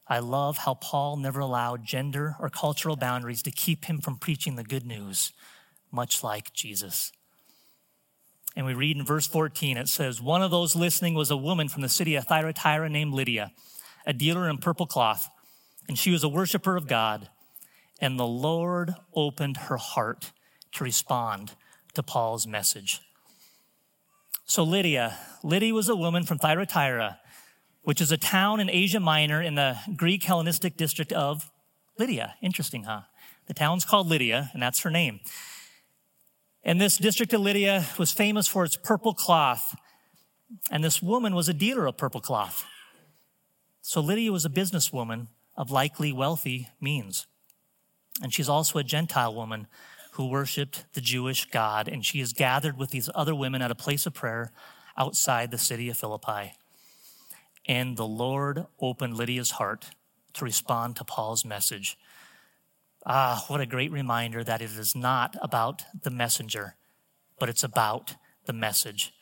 [0.07, 4.55] I love how Paul never allowed gender or cultural boundaries to keep him from preaching
[4.55, 5.33] the good news,
[5.91, 7.11] much like Jesus.
[8.55, 11.69] And we read in verse 14, it says, One of those listening was a woman
[11.69, 13.51] from the city of Thyatira named Lydia,
[14.05, 15.29] a dealer in purple cloth,
[15.87, 17.29] and she was a worshiper of God.
[17.99, 20.31] And the Lord opened her heart
[20.73, 21.53] to respond
[21.93, 23.01] to Paul's message.
[24.45, 27.19] So Lydia, Lydia was a woman from Thyatira
[27.87, 31.49] which is a town in Asia Minor in the Greek Hellenistic district of
[31.97, 32.35] Lydia.
[32.41, 33.03] Interesting, huh?
[33.45, 35.21] The town's called Lydia, and that's her name.
[36.63, 39.75] And this district of Lydia was famous for its purple cloth.
[40.71, 42.65] And this woman was a dealer of purple cloth.
[43.81, 47.25] So Lydia was a businesswoman of likely wealthy means.
[48.21, 49.67] And she's also a Gentile woman
[50.13, 51.87] who worshiped the Jewish God.
[51.87, 54.51] And she is gathered with these other women at a place of prayer
[54.97, 56.53] outside the city of Philippi.
[57.67, 59.91] And the Lord opened Lydia's heart
[60.33, 61.97] to respond to Paul's message.
[63.09, 66.75] Ah, what a great reminder that it is not about the messenger,
[67.39, 68.15] but it's about
[68.47, 69.13] the message.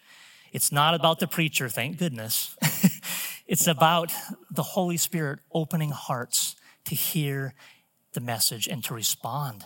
[0.52, 2.58] It's not about the preacher, thank goodness.
[3.48, 4.12] it's about
[4.50, 7.54] the Holy Spirit opening hearts to hear
[8.13, 9.65] the message and to respond.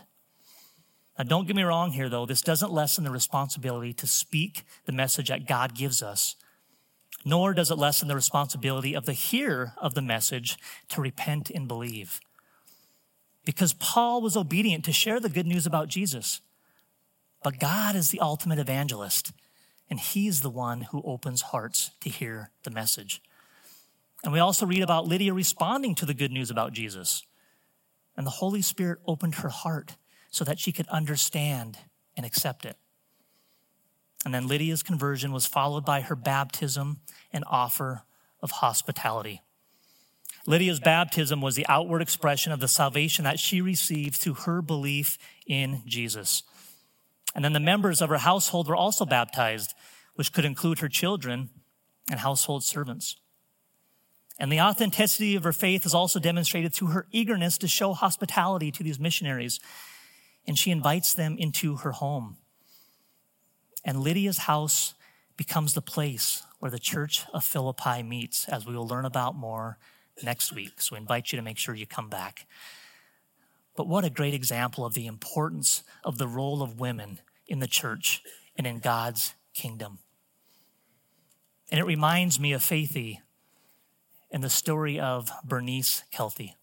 [1.17, 2.25] Now, don't get me wrong here, though.
[2.25, 6.35] This doesn't lessen the responsibility to speak the message that God gives us,
[7.23, 10.57] nor does it lessen the responsibility of the hearer of the message
[10.89, 12.19] to repent and believe.
[13.49, 16.39] Because Paul was obedient to share the good news about Jesus.
[17.41, 19.31] But God is the ultimate evangelist,
[19.89, 23.23] and He's the one who opens hearts to hear the message.
[24.23, 27.23] And we also read about Lydia responding to the good news about Jesus.
[28.15, 29.97] And the Holy Spirit opened her heart
[30.29, 31.79] so that she could understand
[32.15, 32.77] and accept it.
[34.25, 36.99] And then Lydia's conversion was followed by her baptism
[37.33, 38.03] and offer
[38.43, 39.41] of hospitality.
[40.45, 45.17] Lydia's baptism was the outward expression of the salvation that she received through her belief
[45.45, 46.43] in Jesus.
[47.35, 49.73] And then the members of her household were also baptized,
[50.15, 51.49] which could include her children
[52.09, 53.17] and household servants.
[54.39, 58.71] And the authenticity of her faith is also demonstrated through her eagerness to show hospitality
[58.71, 59.59] to these missionaries.
[60.47, 62.37] And she invites them into her home.
[63.83, 64.93] And Lydia's house
[65.35, 69.77] becomes the place where the church of Philippi meets, as we will learn about more
[70.23, 70.81] next week.
[70.81, 72.47] So I invite you to make sure you come back.
[73.75, 77.67] But what a great example of the importance of the role of women in the
[77.67, 78.21] church
[78.57, 79.99] and in God's kingdom.
[81.71, 83.19] And it reminds me of Faithy
[84.31, 86.55] and the story of Bernice Kelty.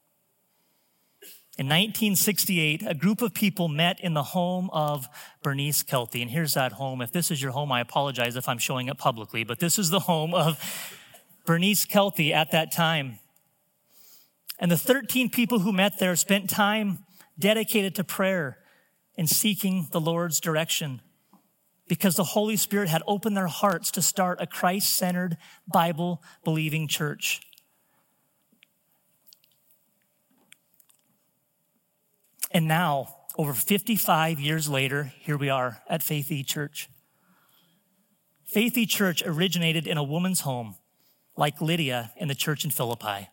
[1.58, 5.08] In 1968, a group of people met in the home of
[5.42, 6.20] Bernice Kelty.
[6.20, 7.00] And here's that home.
[7.00, 9.88] If this is your home, I apologize if I'm showing it publicly, but this is
[9.88, 10.60] the home of
[11.46, 13.20] Bernice Kelty at that time.
[14.58, 17.00] And the 13 people who met there spent time
[17.38, 18.58] dedicated to prayer
[19.16, 21.00] and seeking the Lord's direction
[21.88, 26.88] because the Holy Spirit had opened their hearts to start a Christ centered, Bible believing
[26.88, 27.40] church.
[32.50, 36.88] And now, over 55 years later, here we are at Faith E Church.
[38.44, 40.76] Faith E Church originated in a woman's home,
[41.36, 43.28] like Lydia in the church in Philippi.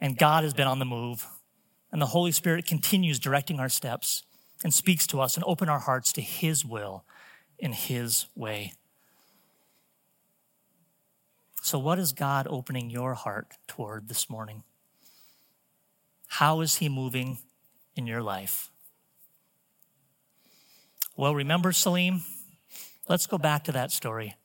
[0.00, 1.26] And God has been on the move.
[1.90, 4.22] And the Holy Spirit continues directing our steps
[4.62, 7.04] and speaks to us and open our hearts to His will
[7.58, 8.72] in His way.
[11.62, 14.62] So, what is God opening your heart toward this morning?
[16.28, 17.38] How is He moving
[17.96, 18.70] in your life?
[21.16, 22.22] Well, remember Salim?
[23.08, 24.36] Let's go back to that story.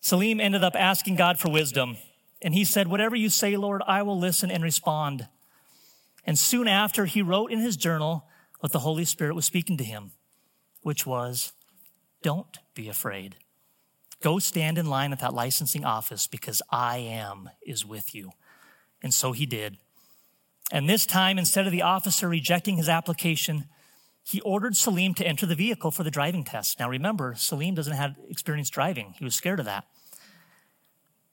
[0.00, 1.96] Salim ended up asking God for wisdom,
[2.42, 5.28] and he said, Whatever you say, Lord, I will listen and respond.
[6.24, 8.26] And soon after, he wrote in his journal
[8.60, 10.12] what the Holy Spirit was speaking to him,
[10.82, 11.52] which was,
[12.22, 13.36] Don't be afraid.
[14.20, 18.30] Go stand in line at that licensing office because I am is with you.
[19.02, 19.78] And so he did.
[20.70, 23.64] And this time, instead of the officer rejecting his application,
[24.24, 26.78] he ordered Salim to enter the vehicle for the driving test.
[26.78, 29.14] Now remember, Salim doesn't have experience driving.
[29.18, 29.86] He was scared of that.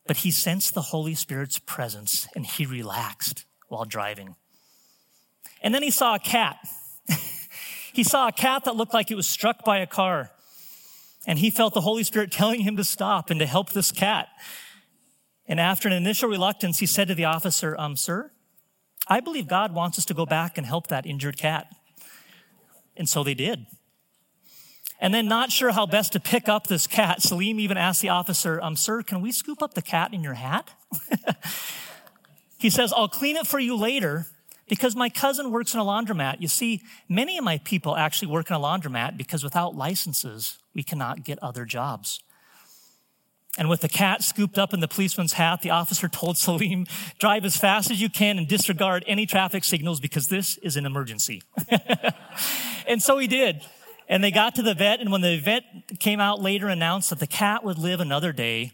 [0.10, 4.36] But he sensed the Holy Spirit's presence and he relaxed while driving.
[5.62, 6.58] And then he saw a cat.
[7.94, 10.32] he saw a cat that looked like it was struck by a car.
[11.28, 14.30] And he felt the Holy Spirit telling him to stop and to help this cat.
[15.46, 18.32] And after an initial reluctance, he said to the officer, um, Sir,
[19.08, 21.68] I believe God wants us to go back and help that injured cat.
[22.98, 23.68] And so they did.
[25.02, 28.10] And then, not sure how best to pick up this cat, Salim even asked the
[28.10, 30.72] officer, um, Sir, can we scoop up the cat in your hat?
[32.58, 34.28] he says, I'll clean it for you later
[34.68, 36.42] because my cousin works in a laundromat.
[36.42, 40.84] You see, many of my people actually work in a laundromat because without licenses, we
[40.84, 42.22] cannot get other jobs.
[43.58, 46.86] And with the cat scooped up in the policeman's hat, the officer told Salim,
[47.20, 50.86] drive as fast as you can and disregard any traffic signals because this is an
[50.86, 51.42] emergency.
[52.88, 53.66] and so he did.
[54.10, 55.64] And they got to the vet, and when the vet
[56.00, 58.74] came out later announced that the cat would live another day,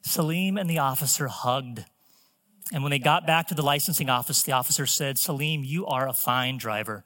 [0.00, 1.84] Salim and the officer hugged
[2.72, 6.08] and when they got back to the licensing office, the officer said, Salim, you are
[6.08, 7.04] a fine driver,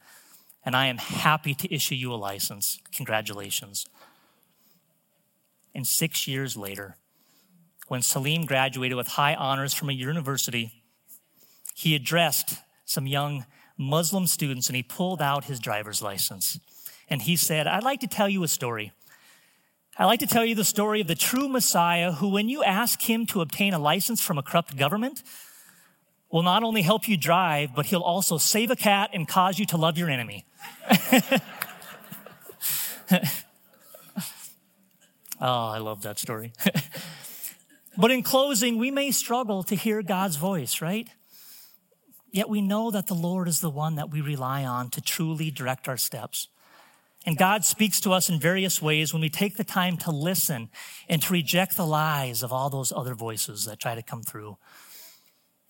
[0.64, 2.81] and I am happy to issue you a license.
[2.95, 3.87] Congratulations.
[5.74, 6.97] And six years later,
[7.89, 10.83] when Salim graduated with high honors from a university,
[11.74, 12.55] he addressed
[12.85, 13.45] some young
[13.76, 16.59] Muslim students and he pulled out his driver's license.
[17.11, 18.93] And he said, I'd like to tell you a story.
[19.99, 23.03] I'd like to tell you the story of the true Messiah who, when you ask
[23.03, 25.23] him to obtain a license from a corrupt government,
[26.31, 29.67] will not only help you drive, but he'll also save a cat and cause you
[29.67, 30.47] to love your enemy.
[35.41, 36.53] Oh, I love that story.
[37.97, 41.09] but in closing, we may struggle to hear God's voice, right?
[42.31, 45.51] Yet we know that the Lord is the one that we rely on to truly
[45.51, 46.49] direct our steps.
[47.27, 50.71] And God speaks to us in various ways when we take the time to listen
[51.09, 54.57] and to reject the lies of all those other voices that try to come through.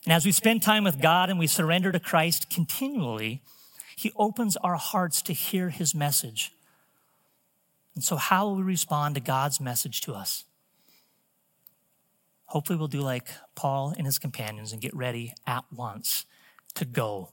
[0.05, 3.43] And as we spend time with God and we surrender to Christ continually,
[3.97, 6.53] He opens our hearts to hear His message.
[7.95, 10.45] And so, how will we respond to God's message to us?
[12.47, 16.25] Hopefully, we'll do like Paul and his companions and get ready at once
[16.75, 17.33] to go.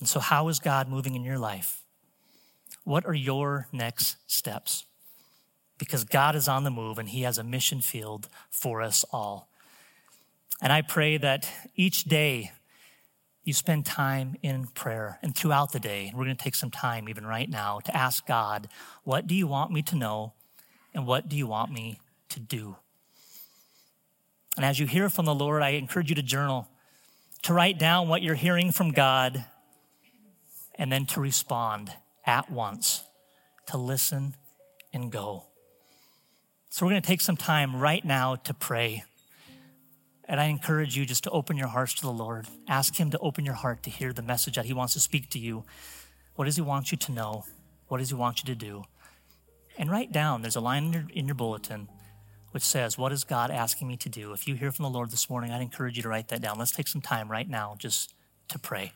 [0.00, 1.81] And so, how is God moving in your life?
[2.84, 4.84] What are your next steps?
[5.78, 9.48] Because God is on the move and He has a mission field for us all.
[10.60, 12.52] And I pray that each day
[13.44, 16.12] you spend time in prayer and throughout the day.
[16.14, 18.68] We're going to take some time, even right now, to ask God,
[19.02, 20.34] what do you want me to know?
[20.94, 22.76] And what do you want me to do?
[24.56, 26.68] And as you hear from the Lord, I encourage you to journal,
[27.42, 29.44] to write down what you're hearing from God,
[30.76, 31.92] and then to respond
[32.24, 33.04] at once,
[33.66, 34.34] to listen
[34.92, 35.44] and go.
[36.68, 39.04] So we're going to take some time right now to pray.
[40.24, 42.46] And I encourage you just to open your hearts to the Lord.
[42.68, 45.28] Ask Him to open your heart to hear the message that He wants to speak
[45.30, 45.64] to you.
[46.34, 47.44] What does He want you to know?
[47.88, 48.84] What does He want you to do?
[49.76, 51.88] And write down, there's a line in your, in your bulletin
[52.52, 54.32] which says, What is God asking me to do?
[54.32, 56.58] If you hear from the Lord this morning, I'd encourage you to write that down.
[56.58, 58.14] Let's take some time right now just
[58.48, 58.92] to pray.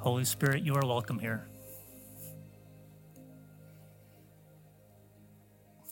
[0.00, 1.46] Holy Spirit, you are welcome here.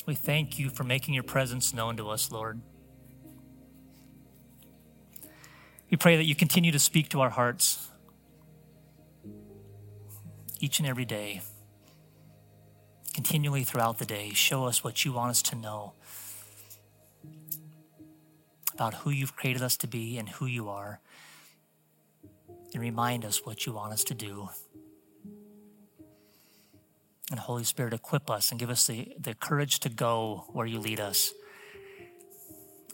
[0.07, 2.63] We thank you for making your presence known to us, Lord.
[5.91, 7.91] We pray that you continue to speak to our hearts
[10.59, 11.43] each and every day,
[13.13, 14.31] continually throughout the day.
[14.33, 15.93] Show us what you want us to know
[18.73, 21.01] about who you've created us to be and who you are
[22.73, 24.49] and remind us what you want us to do.
[27.31, 30.79] And Holy Spirit, equip us and give us the, the courage to go where you
[30.79, 31.33] lead us,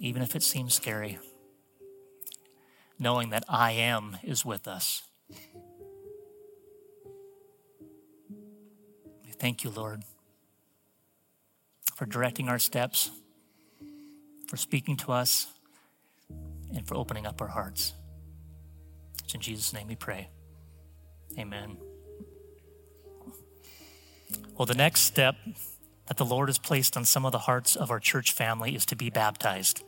[0.00, 1.18] even if it seems scary,
[2.98, 5.02] knowing that I am is with us.
[9.24, 10.02] We thank you, Lord,
[11.94, 13.10] for directing our steps,
[14.48, 15.46] for speaking to us,
[16.74, 17.92] and for opening up our hearts.
[19.34, 20.28] In Jesus' name we pray.
[21.36, 21.76] Amen.
[24.56, 25.34] Well, the next step
[26.06, 28.86] that the Lord has placed on some of the hearts of our church family is
[28.86, 29.82] to be baptized,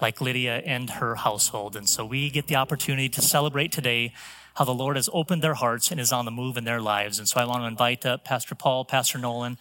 [0.00, 1.74] like Lydia and her household.
[1.74, 4.12] And so we get the opportunity to celebrate today
[4.54, 7.18] how the Lord has opened their hearts and is on the move in their lives.
[7.18, 9.56] And so I want to invite up Pastor Paul, Pastor Nolan,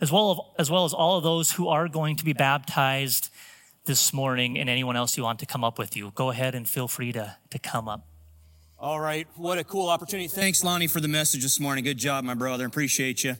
[0.00, 3.28] as well as, as well as all of those who are going to be baptized
[3.84, 6.12] this morning and anyone else you want to come up with you.
[6.14, 8.09] Go ahead and feel free to, to come up.
[8.80, 9.28] All right.
[9.36, 10.26] What a cool opportunity.
[10.26, 11.84] Thanks, Lonnye, for the message this morning.
[11.84, 12.64] Good job, my brother.
[12.64, 13.36] Appreciate you.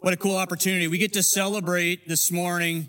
[0.00, 0.88] What a cool opportunity.
[0.88, 2.88] We get to celebrate this morning.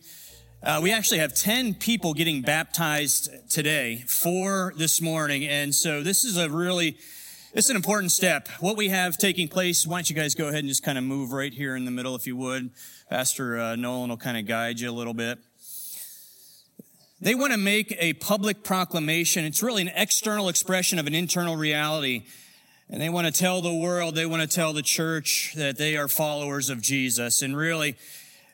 [0.64, 5.44] Uh, we actually have 10 people getting baptized today, four this morning.
[5.44, 6.98] And so this is a really,
[7.54, 8.48] it's an important step.
[8.62, 11.04] What we have taking place, why don't you guys go ahead and just kind of
[11.04, 12.70] move right here in the middle, if you would.
[13.10, 15.38] Pastor uh, Nolan will kind of guide you a little bit.
[17.22, 19.46] They want to make a public proclamation.
[19.46, 22.24] It's really an external expression of an internal reality.
[22.90, 25.98] And they want to tell the world, they want to tell the church that they
[25.98, 27.42] are followers of Jesus.
[27.42, 27.96] And really,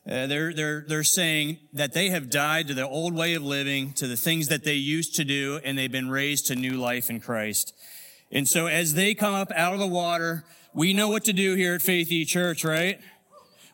[0.08, 3.92] Uh, they're, they're, they're saying that they have died to the old way of living,
[3.94, 7.10] to the things that they used to do, and they've been raised to new life
[7.10, 7.74] in Christ.
[8.32, 10.44] And so as they come up out of the water,
[10.76, 13.00] we know what to do here at Faith E Church, right?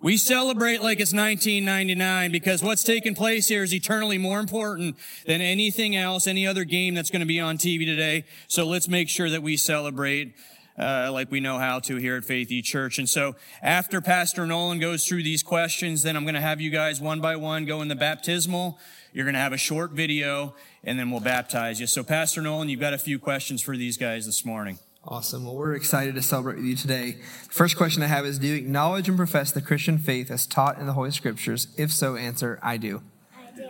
[0.04, 4.98] We celebrate like it's 1999 because what's taking place here is eternally more important
[5.28, 8.26] than anything else, any other game that's going to be on TV today.
[8.48, 10.34] So let's make sure that we celebrate
[10.80, 12.98] uh, like we know how to here at Faith E Church.
[12.98, 16.72] And so after Pastor Nolan goes through these questions, then I'm going to have you
[16.72, 18.80] guys one by one go in the baptismal.
[19.14, 21.86] You're going to have a short video and then we'll baptize you.
[21.86, 24.80] So Pastor Nolan, you've got a few questions for these guys this morning.
[25.04, 25.46] Awesome.
[25.46, 27.14] Well, we're excited to celebrate with you today.
[27.48, 30.46] The first question I have is Do you acknowledge and profess the Christian faith as
[30.46, 31.68] taught in the Holy Scriptures?
[31.76, 33.02] If so, answer I do.
[33.36, 33.70] I do.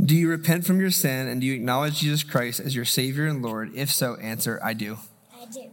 [0.00, 3.26] Do you repent from your sin and do you acknowledge Jesus Christ as your Savior
[3.26, 3.72] and Lord?
[3.74, 4.98] If so, answer I do.
[5.34, 5.70] I do.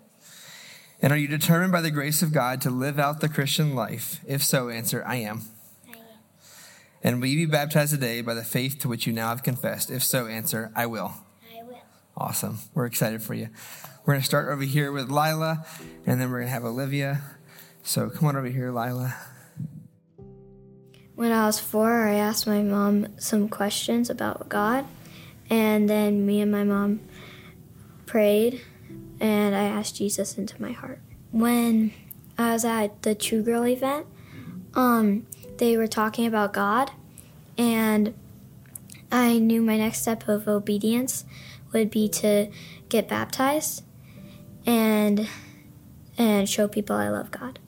[1.00, 4.20] And are you determined by the grace of God to live out the Christian life?
[4.28, 5.43] If so, answer I am.
[5.88, 6.04] I am.
[7.04, 9.91] And will you be baptized today by the faith to which you now have confessed?
[9.91, 11.14] If so, answer I will.
[11.56, 11.82] I will.
[12.18, 12.58] Awesome.
[12.74, 13.50] We're excited for you.
[14.10, 15.64] We're going to start over here with Lila,
[16.07, 17.22] and then we're going to have Olivia.
[17.84, 19.16] So come on over here, Lila.
[21.14, 24.86] When I was four, I asked my mom some questions about God,
[25.47, 27.01] and then me and my mom
[28.07, 28.62] prayed,
[29.20, 31.01] and I asked Jesus into my heart.
[31.30, 31.93] When
[32.36, 34.07] I was at the True Girl event,
[34.74, 36.89] um, they were talking about God,
[37.60, 38.16] and
[39.12, 41.26] I knew my next step of obedience
[41.74, 42.49] would be to
[42.89, 43.84] get baptized
[44.66, 45.28] and
[46.18, 47.60] and show people I love God.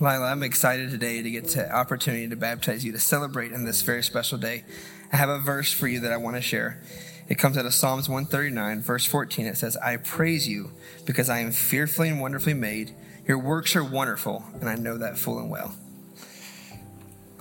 [0.00, 3.82] Lila, I'm excited today to get the opportunity to baptize you, to celebrate in this
[3.82, 4.64] very special day.
[5.12, 6.82] I have a verse for you that I want to share.
[7.28, 9.46] It comes out of Psalms 139, verse 14.
[9.46, 10.72] It says, I praise you
[11.04, 12.94] because I am fearfully and wonderfully made.
[13.26, 15.76] Your works are wonderful, and I know that full and well.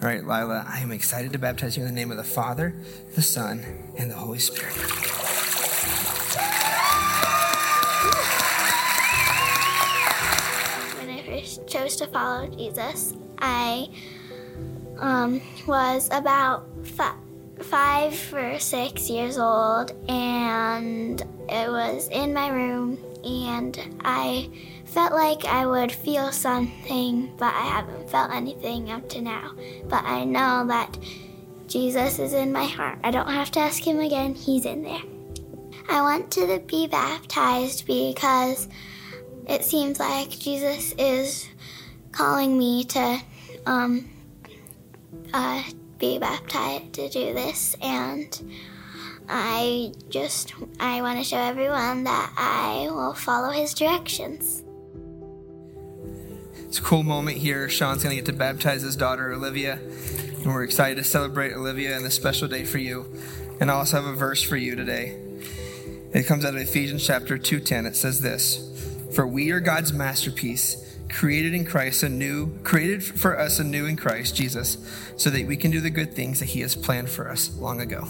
[0.02, 2.76] All right, Lila, I am excited to baptize you in the name of the Father,
[3.16, 4.76] the Son, and the Holy Spirit.
[11.70, 13.90] Chose to follow Jesus, I
[14.98, 17.16] um, was about fi-
[17.62, 24.50] five or six years old, and it was in my room, and I
[24.86, 29.54] felt like I would feel something, but I haven't felt anything up to now.
[29.88, 30.98] But I know that
[31.68, 33.00] Jesus is in my heart.
[33.04, 35.02] I don't have to ask him again, he's in there.
[35.88, 38.68] I want to be baptized because
[39.48, 41.48] it seems like Jesus is
[42.12, 43.20] calling me to
[43.66, 44.10] um,
[45.34, 45.64] uh,
[45.98, 48.42] be baptized to do this, and
[49.28, 54.64] I just I want to show everyone that I will follow his directions.
[56.56, 57.68] It's a cool moment here.
[57.70, 62.06] Sean's to get to baptize his daughter Olivia, and we're excited to celebrate Olivia and
[62.06, 63.06] this special day for you.
[63.60, 65.18] And I also have a verse for you today.
[66.14, 67.86] It comes out of Ephesians chapter 2:10.
[67.86, 68.60] It says this:
[69.14, 74.36] "For we are God's masterpiece." Created in Christ anew, created for us anew in Christ
[74.36, 74.78] Jesus,
[75.18, 77.82] so that we can do the good things that He has planned for us long
[77.82, 78.08] ago.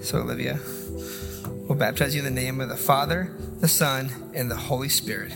[0.00, 0.58] So, Olivia,
[1.68, 5.32] we'll baptize you in the name of the Father, the Son, and the Holy Spirit.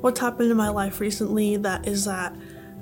[0.00, 2.34] What's happened in my life recently that is that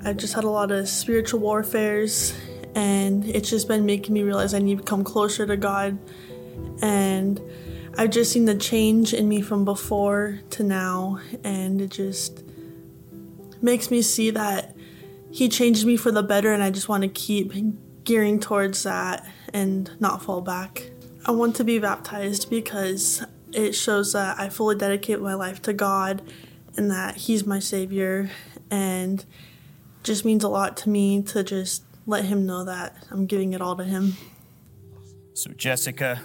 [0.03, 2.33] I've just had a lot of spiritual warfares
[2.75, 5.97] and it's just been making me realize I need to come closer to God.
[6.81, 7.41] And
[7.97, 12.43] I've just seen the change in me from before to now, and it just
[13.61, 14.75] makes me see that
[15.29, 17.53] He changed me for the better, and I just want to keep
[18.03, 20.91] gearing towards that and not fall back.
[21.25, 25.73] I want to be baptized because it shows that I fully dedicate my life to
[25.73, 26.21] God
[26.77, 28.31] and that He's my Savior,
[28.69, 29.23] and
[30.03, 33.61] just means a lot to me to just let him know that I'm giving it
[33.61, 34.15] all to him.
[35.33, 36.21] So, Jessica,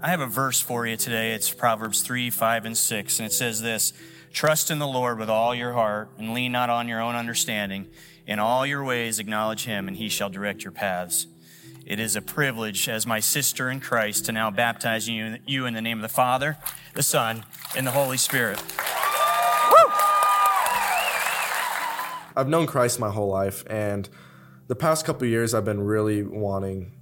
[0.00, 1.32] I have a verse for you today.
[1.32, 3.94] It's Proverbs 3, 5, and 6, and it says this
[4.30, 7.88] Trust in the Lord with all your heart, and lean not on your own understanding.
[8.26, 11.26] In all your ways, acknowledge him, and he shall direct your paths.
[11.86, 15.72] It is a privilege as my sister in Christ to now baptize you, you in
[15.72, 16.58] the name of the Father,
[16.94, 18.62] the Son, and the Holy Spirit.
[22.36, 24.08] I've known Christ my whole life, and
[24.70, 26.92] the past couple years, I've been really wanting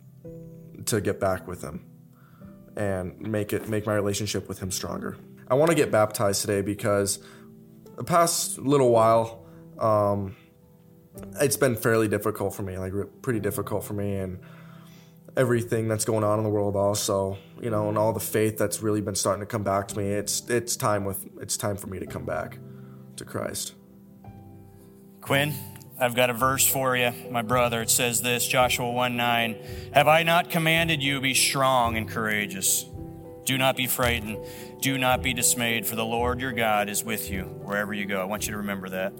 [0.86, 1.84] to get back with him
[2.78, 5.18] and make it make my relationship with him stronger.
[5.48, 7.18] I want to get baptized today because
[7.94, 9.44] the past little while,
[9.78, 10.34] um,
[11.42, 14.38] it's been fairly difficult for me, like pretty difficult for me, and
[15.36, 18.82] everything that's going on in the world also you know and all the faith that's
[18.82, 21.86] really been starting to come back to me it's it's time with it's time for
[21.86, 22.58] me to come back
[23.14, 23.74] to christ
[25.20, 25.52] Quinn,
[26.00, 27.82] I've got a verse for you, my brother.
[27.82, 29.56] It says this Joshua 1 9.
[29.92, 32.86] Have I not commanded you, be strong and courageous?
[33.44, 34.38] Do not be frightened.
[34.80, 38.20] Do not be dismayed, for the Lord your God is with you wherever you go.
[38.20, 39.12] I want you to remember that.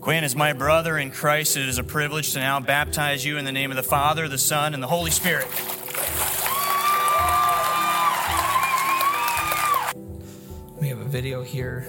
[0.00, 1.56] Quinn is my brother in Christ.
[1.56, 4.38] It is a privilege to now baptize you in the name of the Father, the
[4.38, 5.48] Son, and the Holy Spirit.
[10.80, 11.86] We have a video here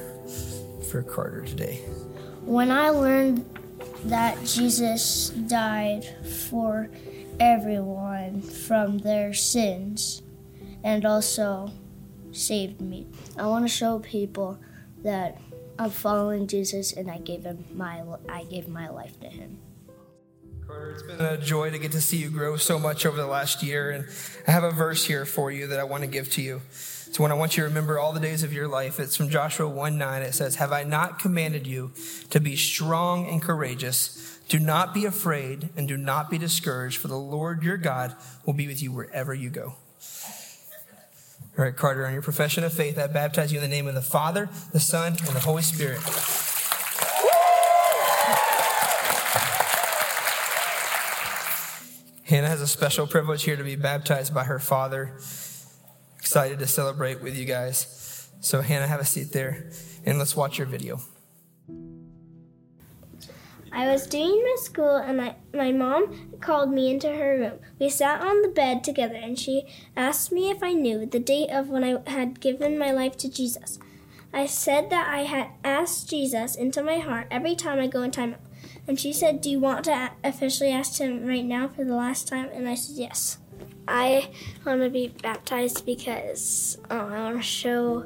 [0.90, 1.86] for Carter today.
[2.48, 3.46] When I learned
[4.06, 6.06] that Jesus died
[6.48, 6.90] for
[7.42, 10.22] everyone from their sins
[10.82, 11.74] and also
[12.32, 13.06] saved me,
[13.38, 14.58] I want to show people
[15.04, 15.42] that
[15.78, 19.60] I'm following Jesus and I gave him my I gave my life to him.
[20.66, 23.28] Carter, it's been a joy to get to see you grow so much over the
[23.28, 23.92] last year.
[23.92, 24.08] And
[24.48, 26.62] I have a verse here for you that I want to give to you.
[27.18, 29.00] It's one I want you to remember all the days of your life.
[29.00, 30.22] It's from Joshua 1 9.
[30.22, 31.92] It says, Have I not commanded you
[32.30, 34.40] to be strong and courageous?
[34.48, 38.16] Do not be afraid and do not be discouraged, for the Lord your God
[38.46, 39.74] will be with you wherever you go.
[41.58, 43.96] All right, Carter, on your profession of faith, I baptize you in the name of
[43.96, 45.98] the Father, the Son, and the Holy Spirit.
[52.26, 55.14] Hannah has a special privilege here to be baptized by her father.
[56.28, 58.30] Excited to celebrate with you guys.
[58.42, 59.70] So, Hannah, have a seat there
[60.06, 61.00] and let's watch your video.
[63.72, 67.60] I was doing my school and my, my mom called me into her room.
[67.80, 71.50] We sat on the bed together and she asked me if I knew the date
[71.50, 73.80] of when I had given my life to Jesus.
[74.34, 78.12] I said that I had asked Jesus into my heart every time I go in
[78.12, 78.40] timeout.
[78.86, 82.28] And she said, Do you want to officially ask him right now for the last
[82.28, 82.50] time?
[82.52, 83.38] And I said, Yes.
[83.88, 84.30] I
[84.66, 88.06] want to be baptized because um, I want to show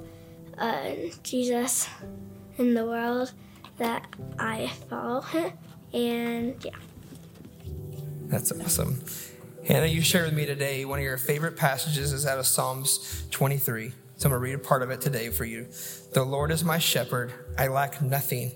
[0.57, 0.91] uh,
[1.23, 1.89] Jesus
[2.57, 3.33] in the world
[3.77, 4.05] that
[4.37, 5.53] I follow him.
[5.93, 6.71] And yeah.
[8.27, 9.03] That's awesome.
[9.67, 13.25] Hannah, you shared with me today one of your favorite passages is out of Psalms
[13.31, 13.89] 23.
[13.89, 15.67] So I'm going to read a part of it today for you.
[16.13, 18.51] The Lord is my shepherd, I lack nothing.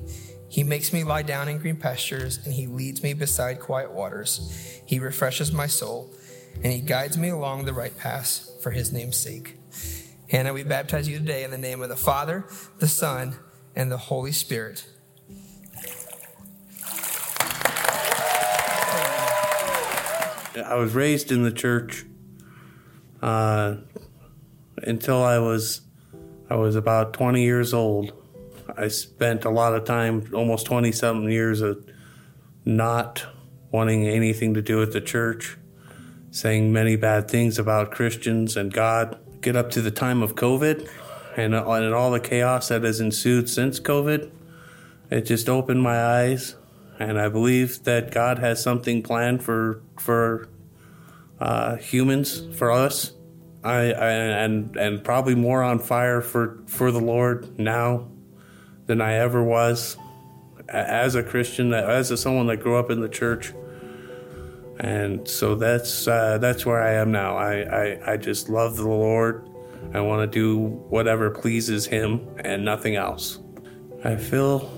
[0.47, 4.81] He makes me lie down in green pastures, and he leads me beside quiet waters.
[4.85, 6.13] He refreshes my soul,
[6.63, 9.57] and he guides me along the right paths for his name's sake.
[10.29, 12.45] Hannah, we baptize you today in the name of the Father,
[12.79, 13.35] the Son,
[13.75, 14.87] and the Holy Spirit.
[20.63, 22.05] I was raised in the church
[23.21, 23.75] uh,
[24.77, 25.81] until I was
[26.49, 28.13] I was about 20 years old.
[28.77, 31.85] I spent a lot of time, almost 20 something years, of
[32.65, 33.25] not
[33.71, 35.57] wanting anything to do with the church,
[36.35, 39.17] saying many bad things about Christians and God.
[39.39, 40.85] Get up to the time of COVID
[41.37, 44.29] and, and all the chaos that has ensued since COVID.
[45.09, 46.55] It just opened my eyes,
[46.99, 50.49] and I believe that God has something planned for for
[51.39, 53.13] uh, humans, for us.
[53.63, 58.09] I, I and and probably more on fire for for the Lord now
[58.87, 59.95] than I ever was
[60.67, 63.53] as a Christian, as a, someone that grew up in the church.
[64.79, 67.37] And so that's uh, that's where I am now.
[67.37, 69.49] I, I, I just love the Lord.
[69.93, 70.59] I want to do
[70.89, 73.39] whatever pleases Him and nothing else.
[74.03, 74.71] I feel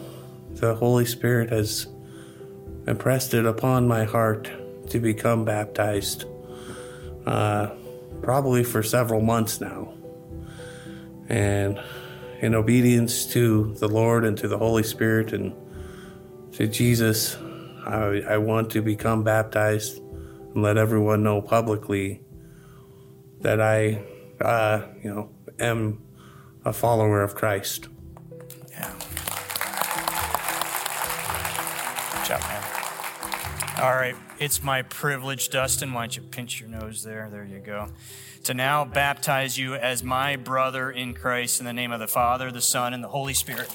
[0.51, 1.87] the Holy Spirit has
[2.85, 4.49] impressed it upon my heart
[4.89, 6.25] to become baptized,
[7.25, 7.71] uh,
[8.21, 9.93] probably for several months now.
[11.27, 11.81] And
[12.39, 15.53] in obedience to the Lord and to the Holy Spirit and
[16.53, 17.37] to Jesus,
[17.87, 22.21] I, I want to become baptized and let everyone know publicly
[23.41, 24.03] that I,
[24.41, 25.29] uh, you know,
[25.59, 26.01] am
[26.65, 27.87] a follower of Christ.
[28.71, 28.91] Yeah.
[32.13, 32.63] Good job, man.
[33.79, 34.15] All right.
[34.39, 35.93] It's my privilege, Dustin.
[35.93, 37.29] Why don't you pinch your nose there?
[37.31, 37.87] There you go.
[38.43, 42.51] To now baptize you as my brother in Christ in the name of the Father,
[42.51, 43.69] the Son, and the Holy Spirit.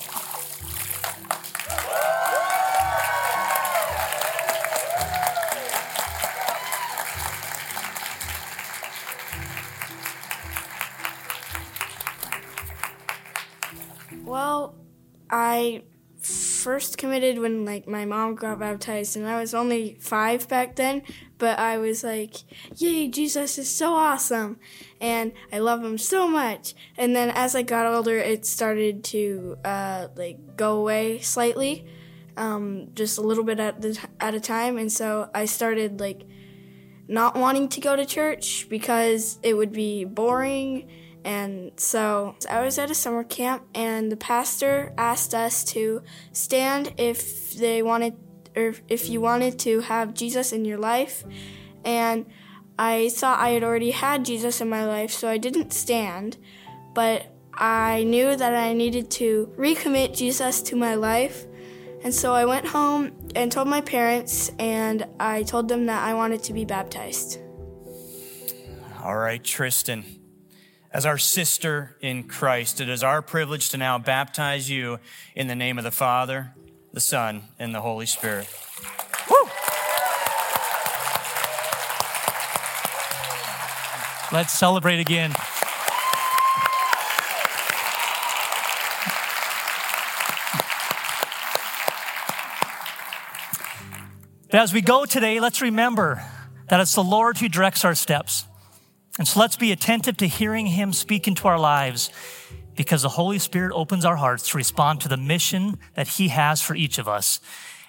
[15.63, 15.83] I
[16.21, 21.03] first committed when like my mom got baptized and I was only 5 back then,
[21.39, 22.35] but I was like,
[22.77, 24.59] "Yay, Jesus is so awesome."
[25.01, 26.75] And I love him so much.
[26.97, 31.87] And then as I got older, it started to uh like go away slightly.
[32.37, 36.23] Um just a little bit at the at a time and so I started like
[37.09, 40.89] not wanting to go to church because it would be boring.
[41.25, 46.03] And so I was at a summer camp, and the pastor asked us to
[46.33, 48.14] stand if they wanted,
[48.57, 51.25] or if you wanted to have Jesus in your life.
[51.85, 52.27] And
[52.79, 56.39] I thought I had already had Jesus in my life, so I didn't stand.
[56.95, 61.47] But I knew that I needed to recommit Jesus to my life.
[62.03, 66.14] And so I went home and told my parents, and I told them that I
[66.14, 67.39] wanted to be baptized.
[69.05, 70.22] All right, Tristan.
[70.93, 74.99] As our sister in Christ, it is our privilege to now baptize you
[75.34, 76.53] in the name of the Father,
[76.93, 78.47] the Son, and the Holy Spirit.
[79.30, 79.49] Woo!
[84.30, 85.32] Let's celebrate again.
[94.51, 96.22] But as we go today, let's remember
[96.68, 98.45] that it's the Lord who directs our steps.
[99.19, 102.11] And so let's be attentive to hearing Him speak into our lives
[102.77, 106.63] because the Holy Spirit opens our hearts to respond to the mission that He has
[106.63, 107.41] for each of us.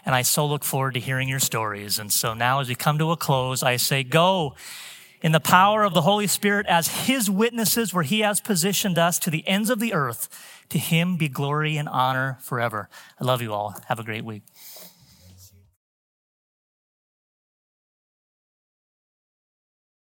[0.06, 1.98] And I so look forward to hearing your stories.
[1.98, 4.56] And so now, as we come to a close, I say, go
[5.22, 9.18] in the power of the Holy Spirit as His witnesses where He has positioned us
[9.20, 10.28] to the ends of the earth.
[10.70, 12.90] To Him be glory and honor forever.
[13.20, 13.76] I love you all.
[13.88, 14.44] Have a great week.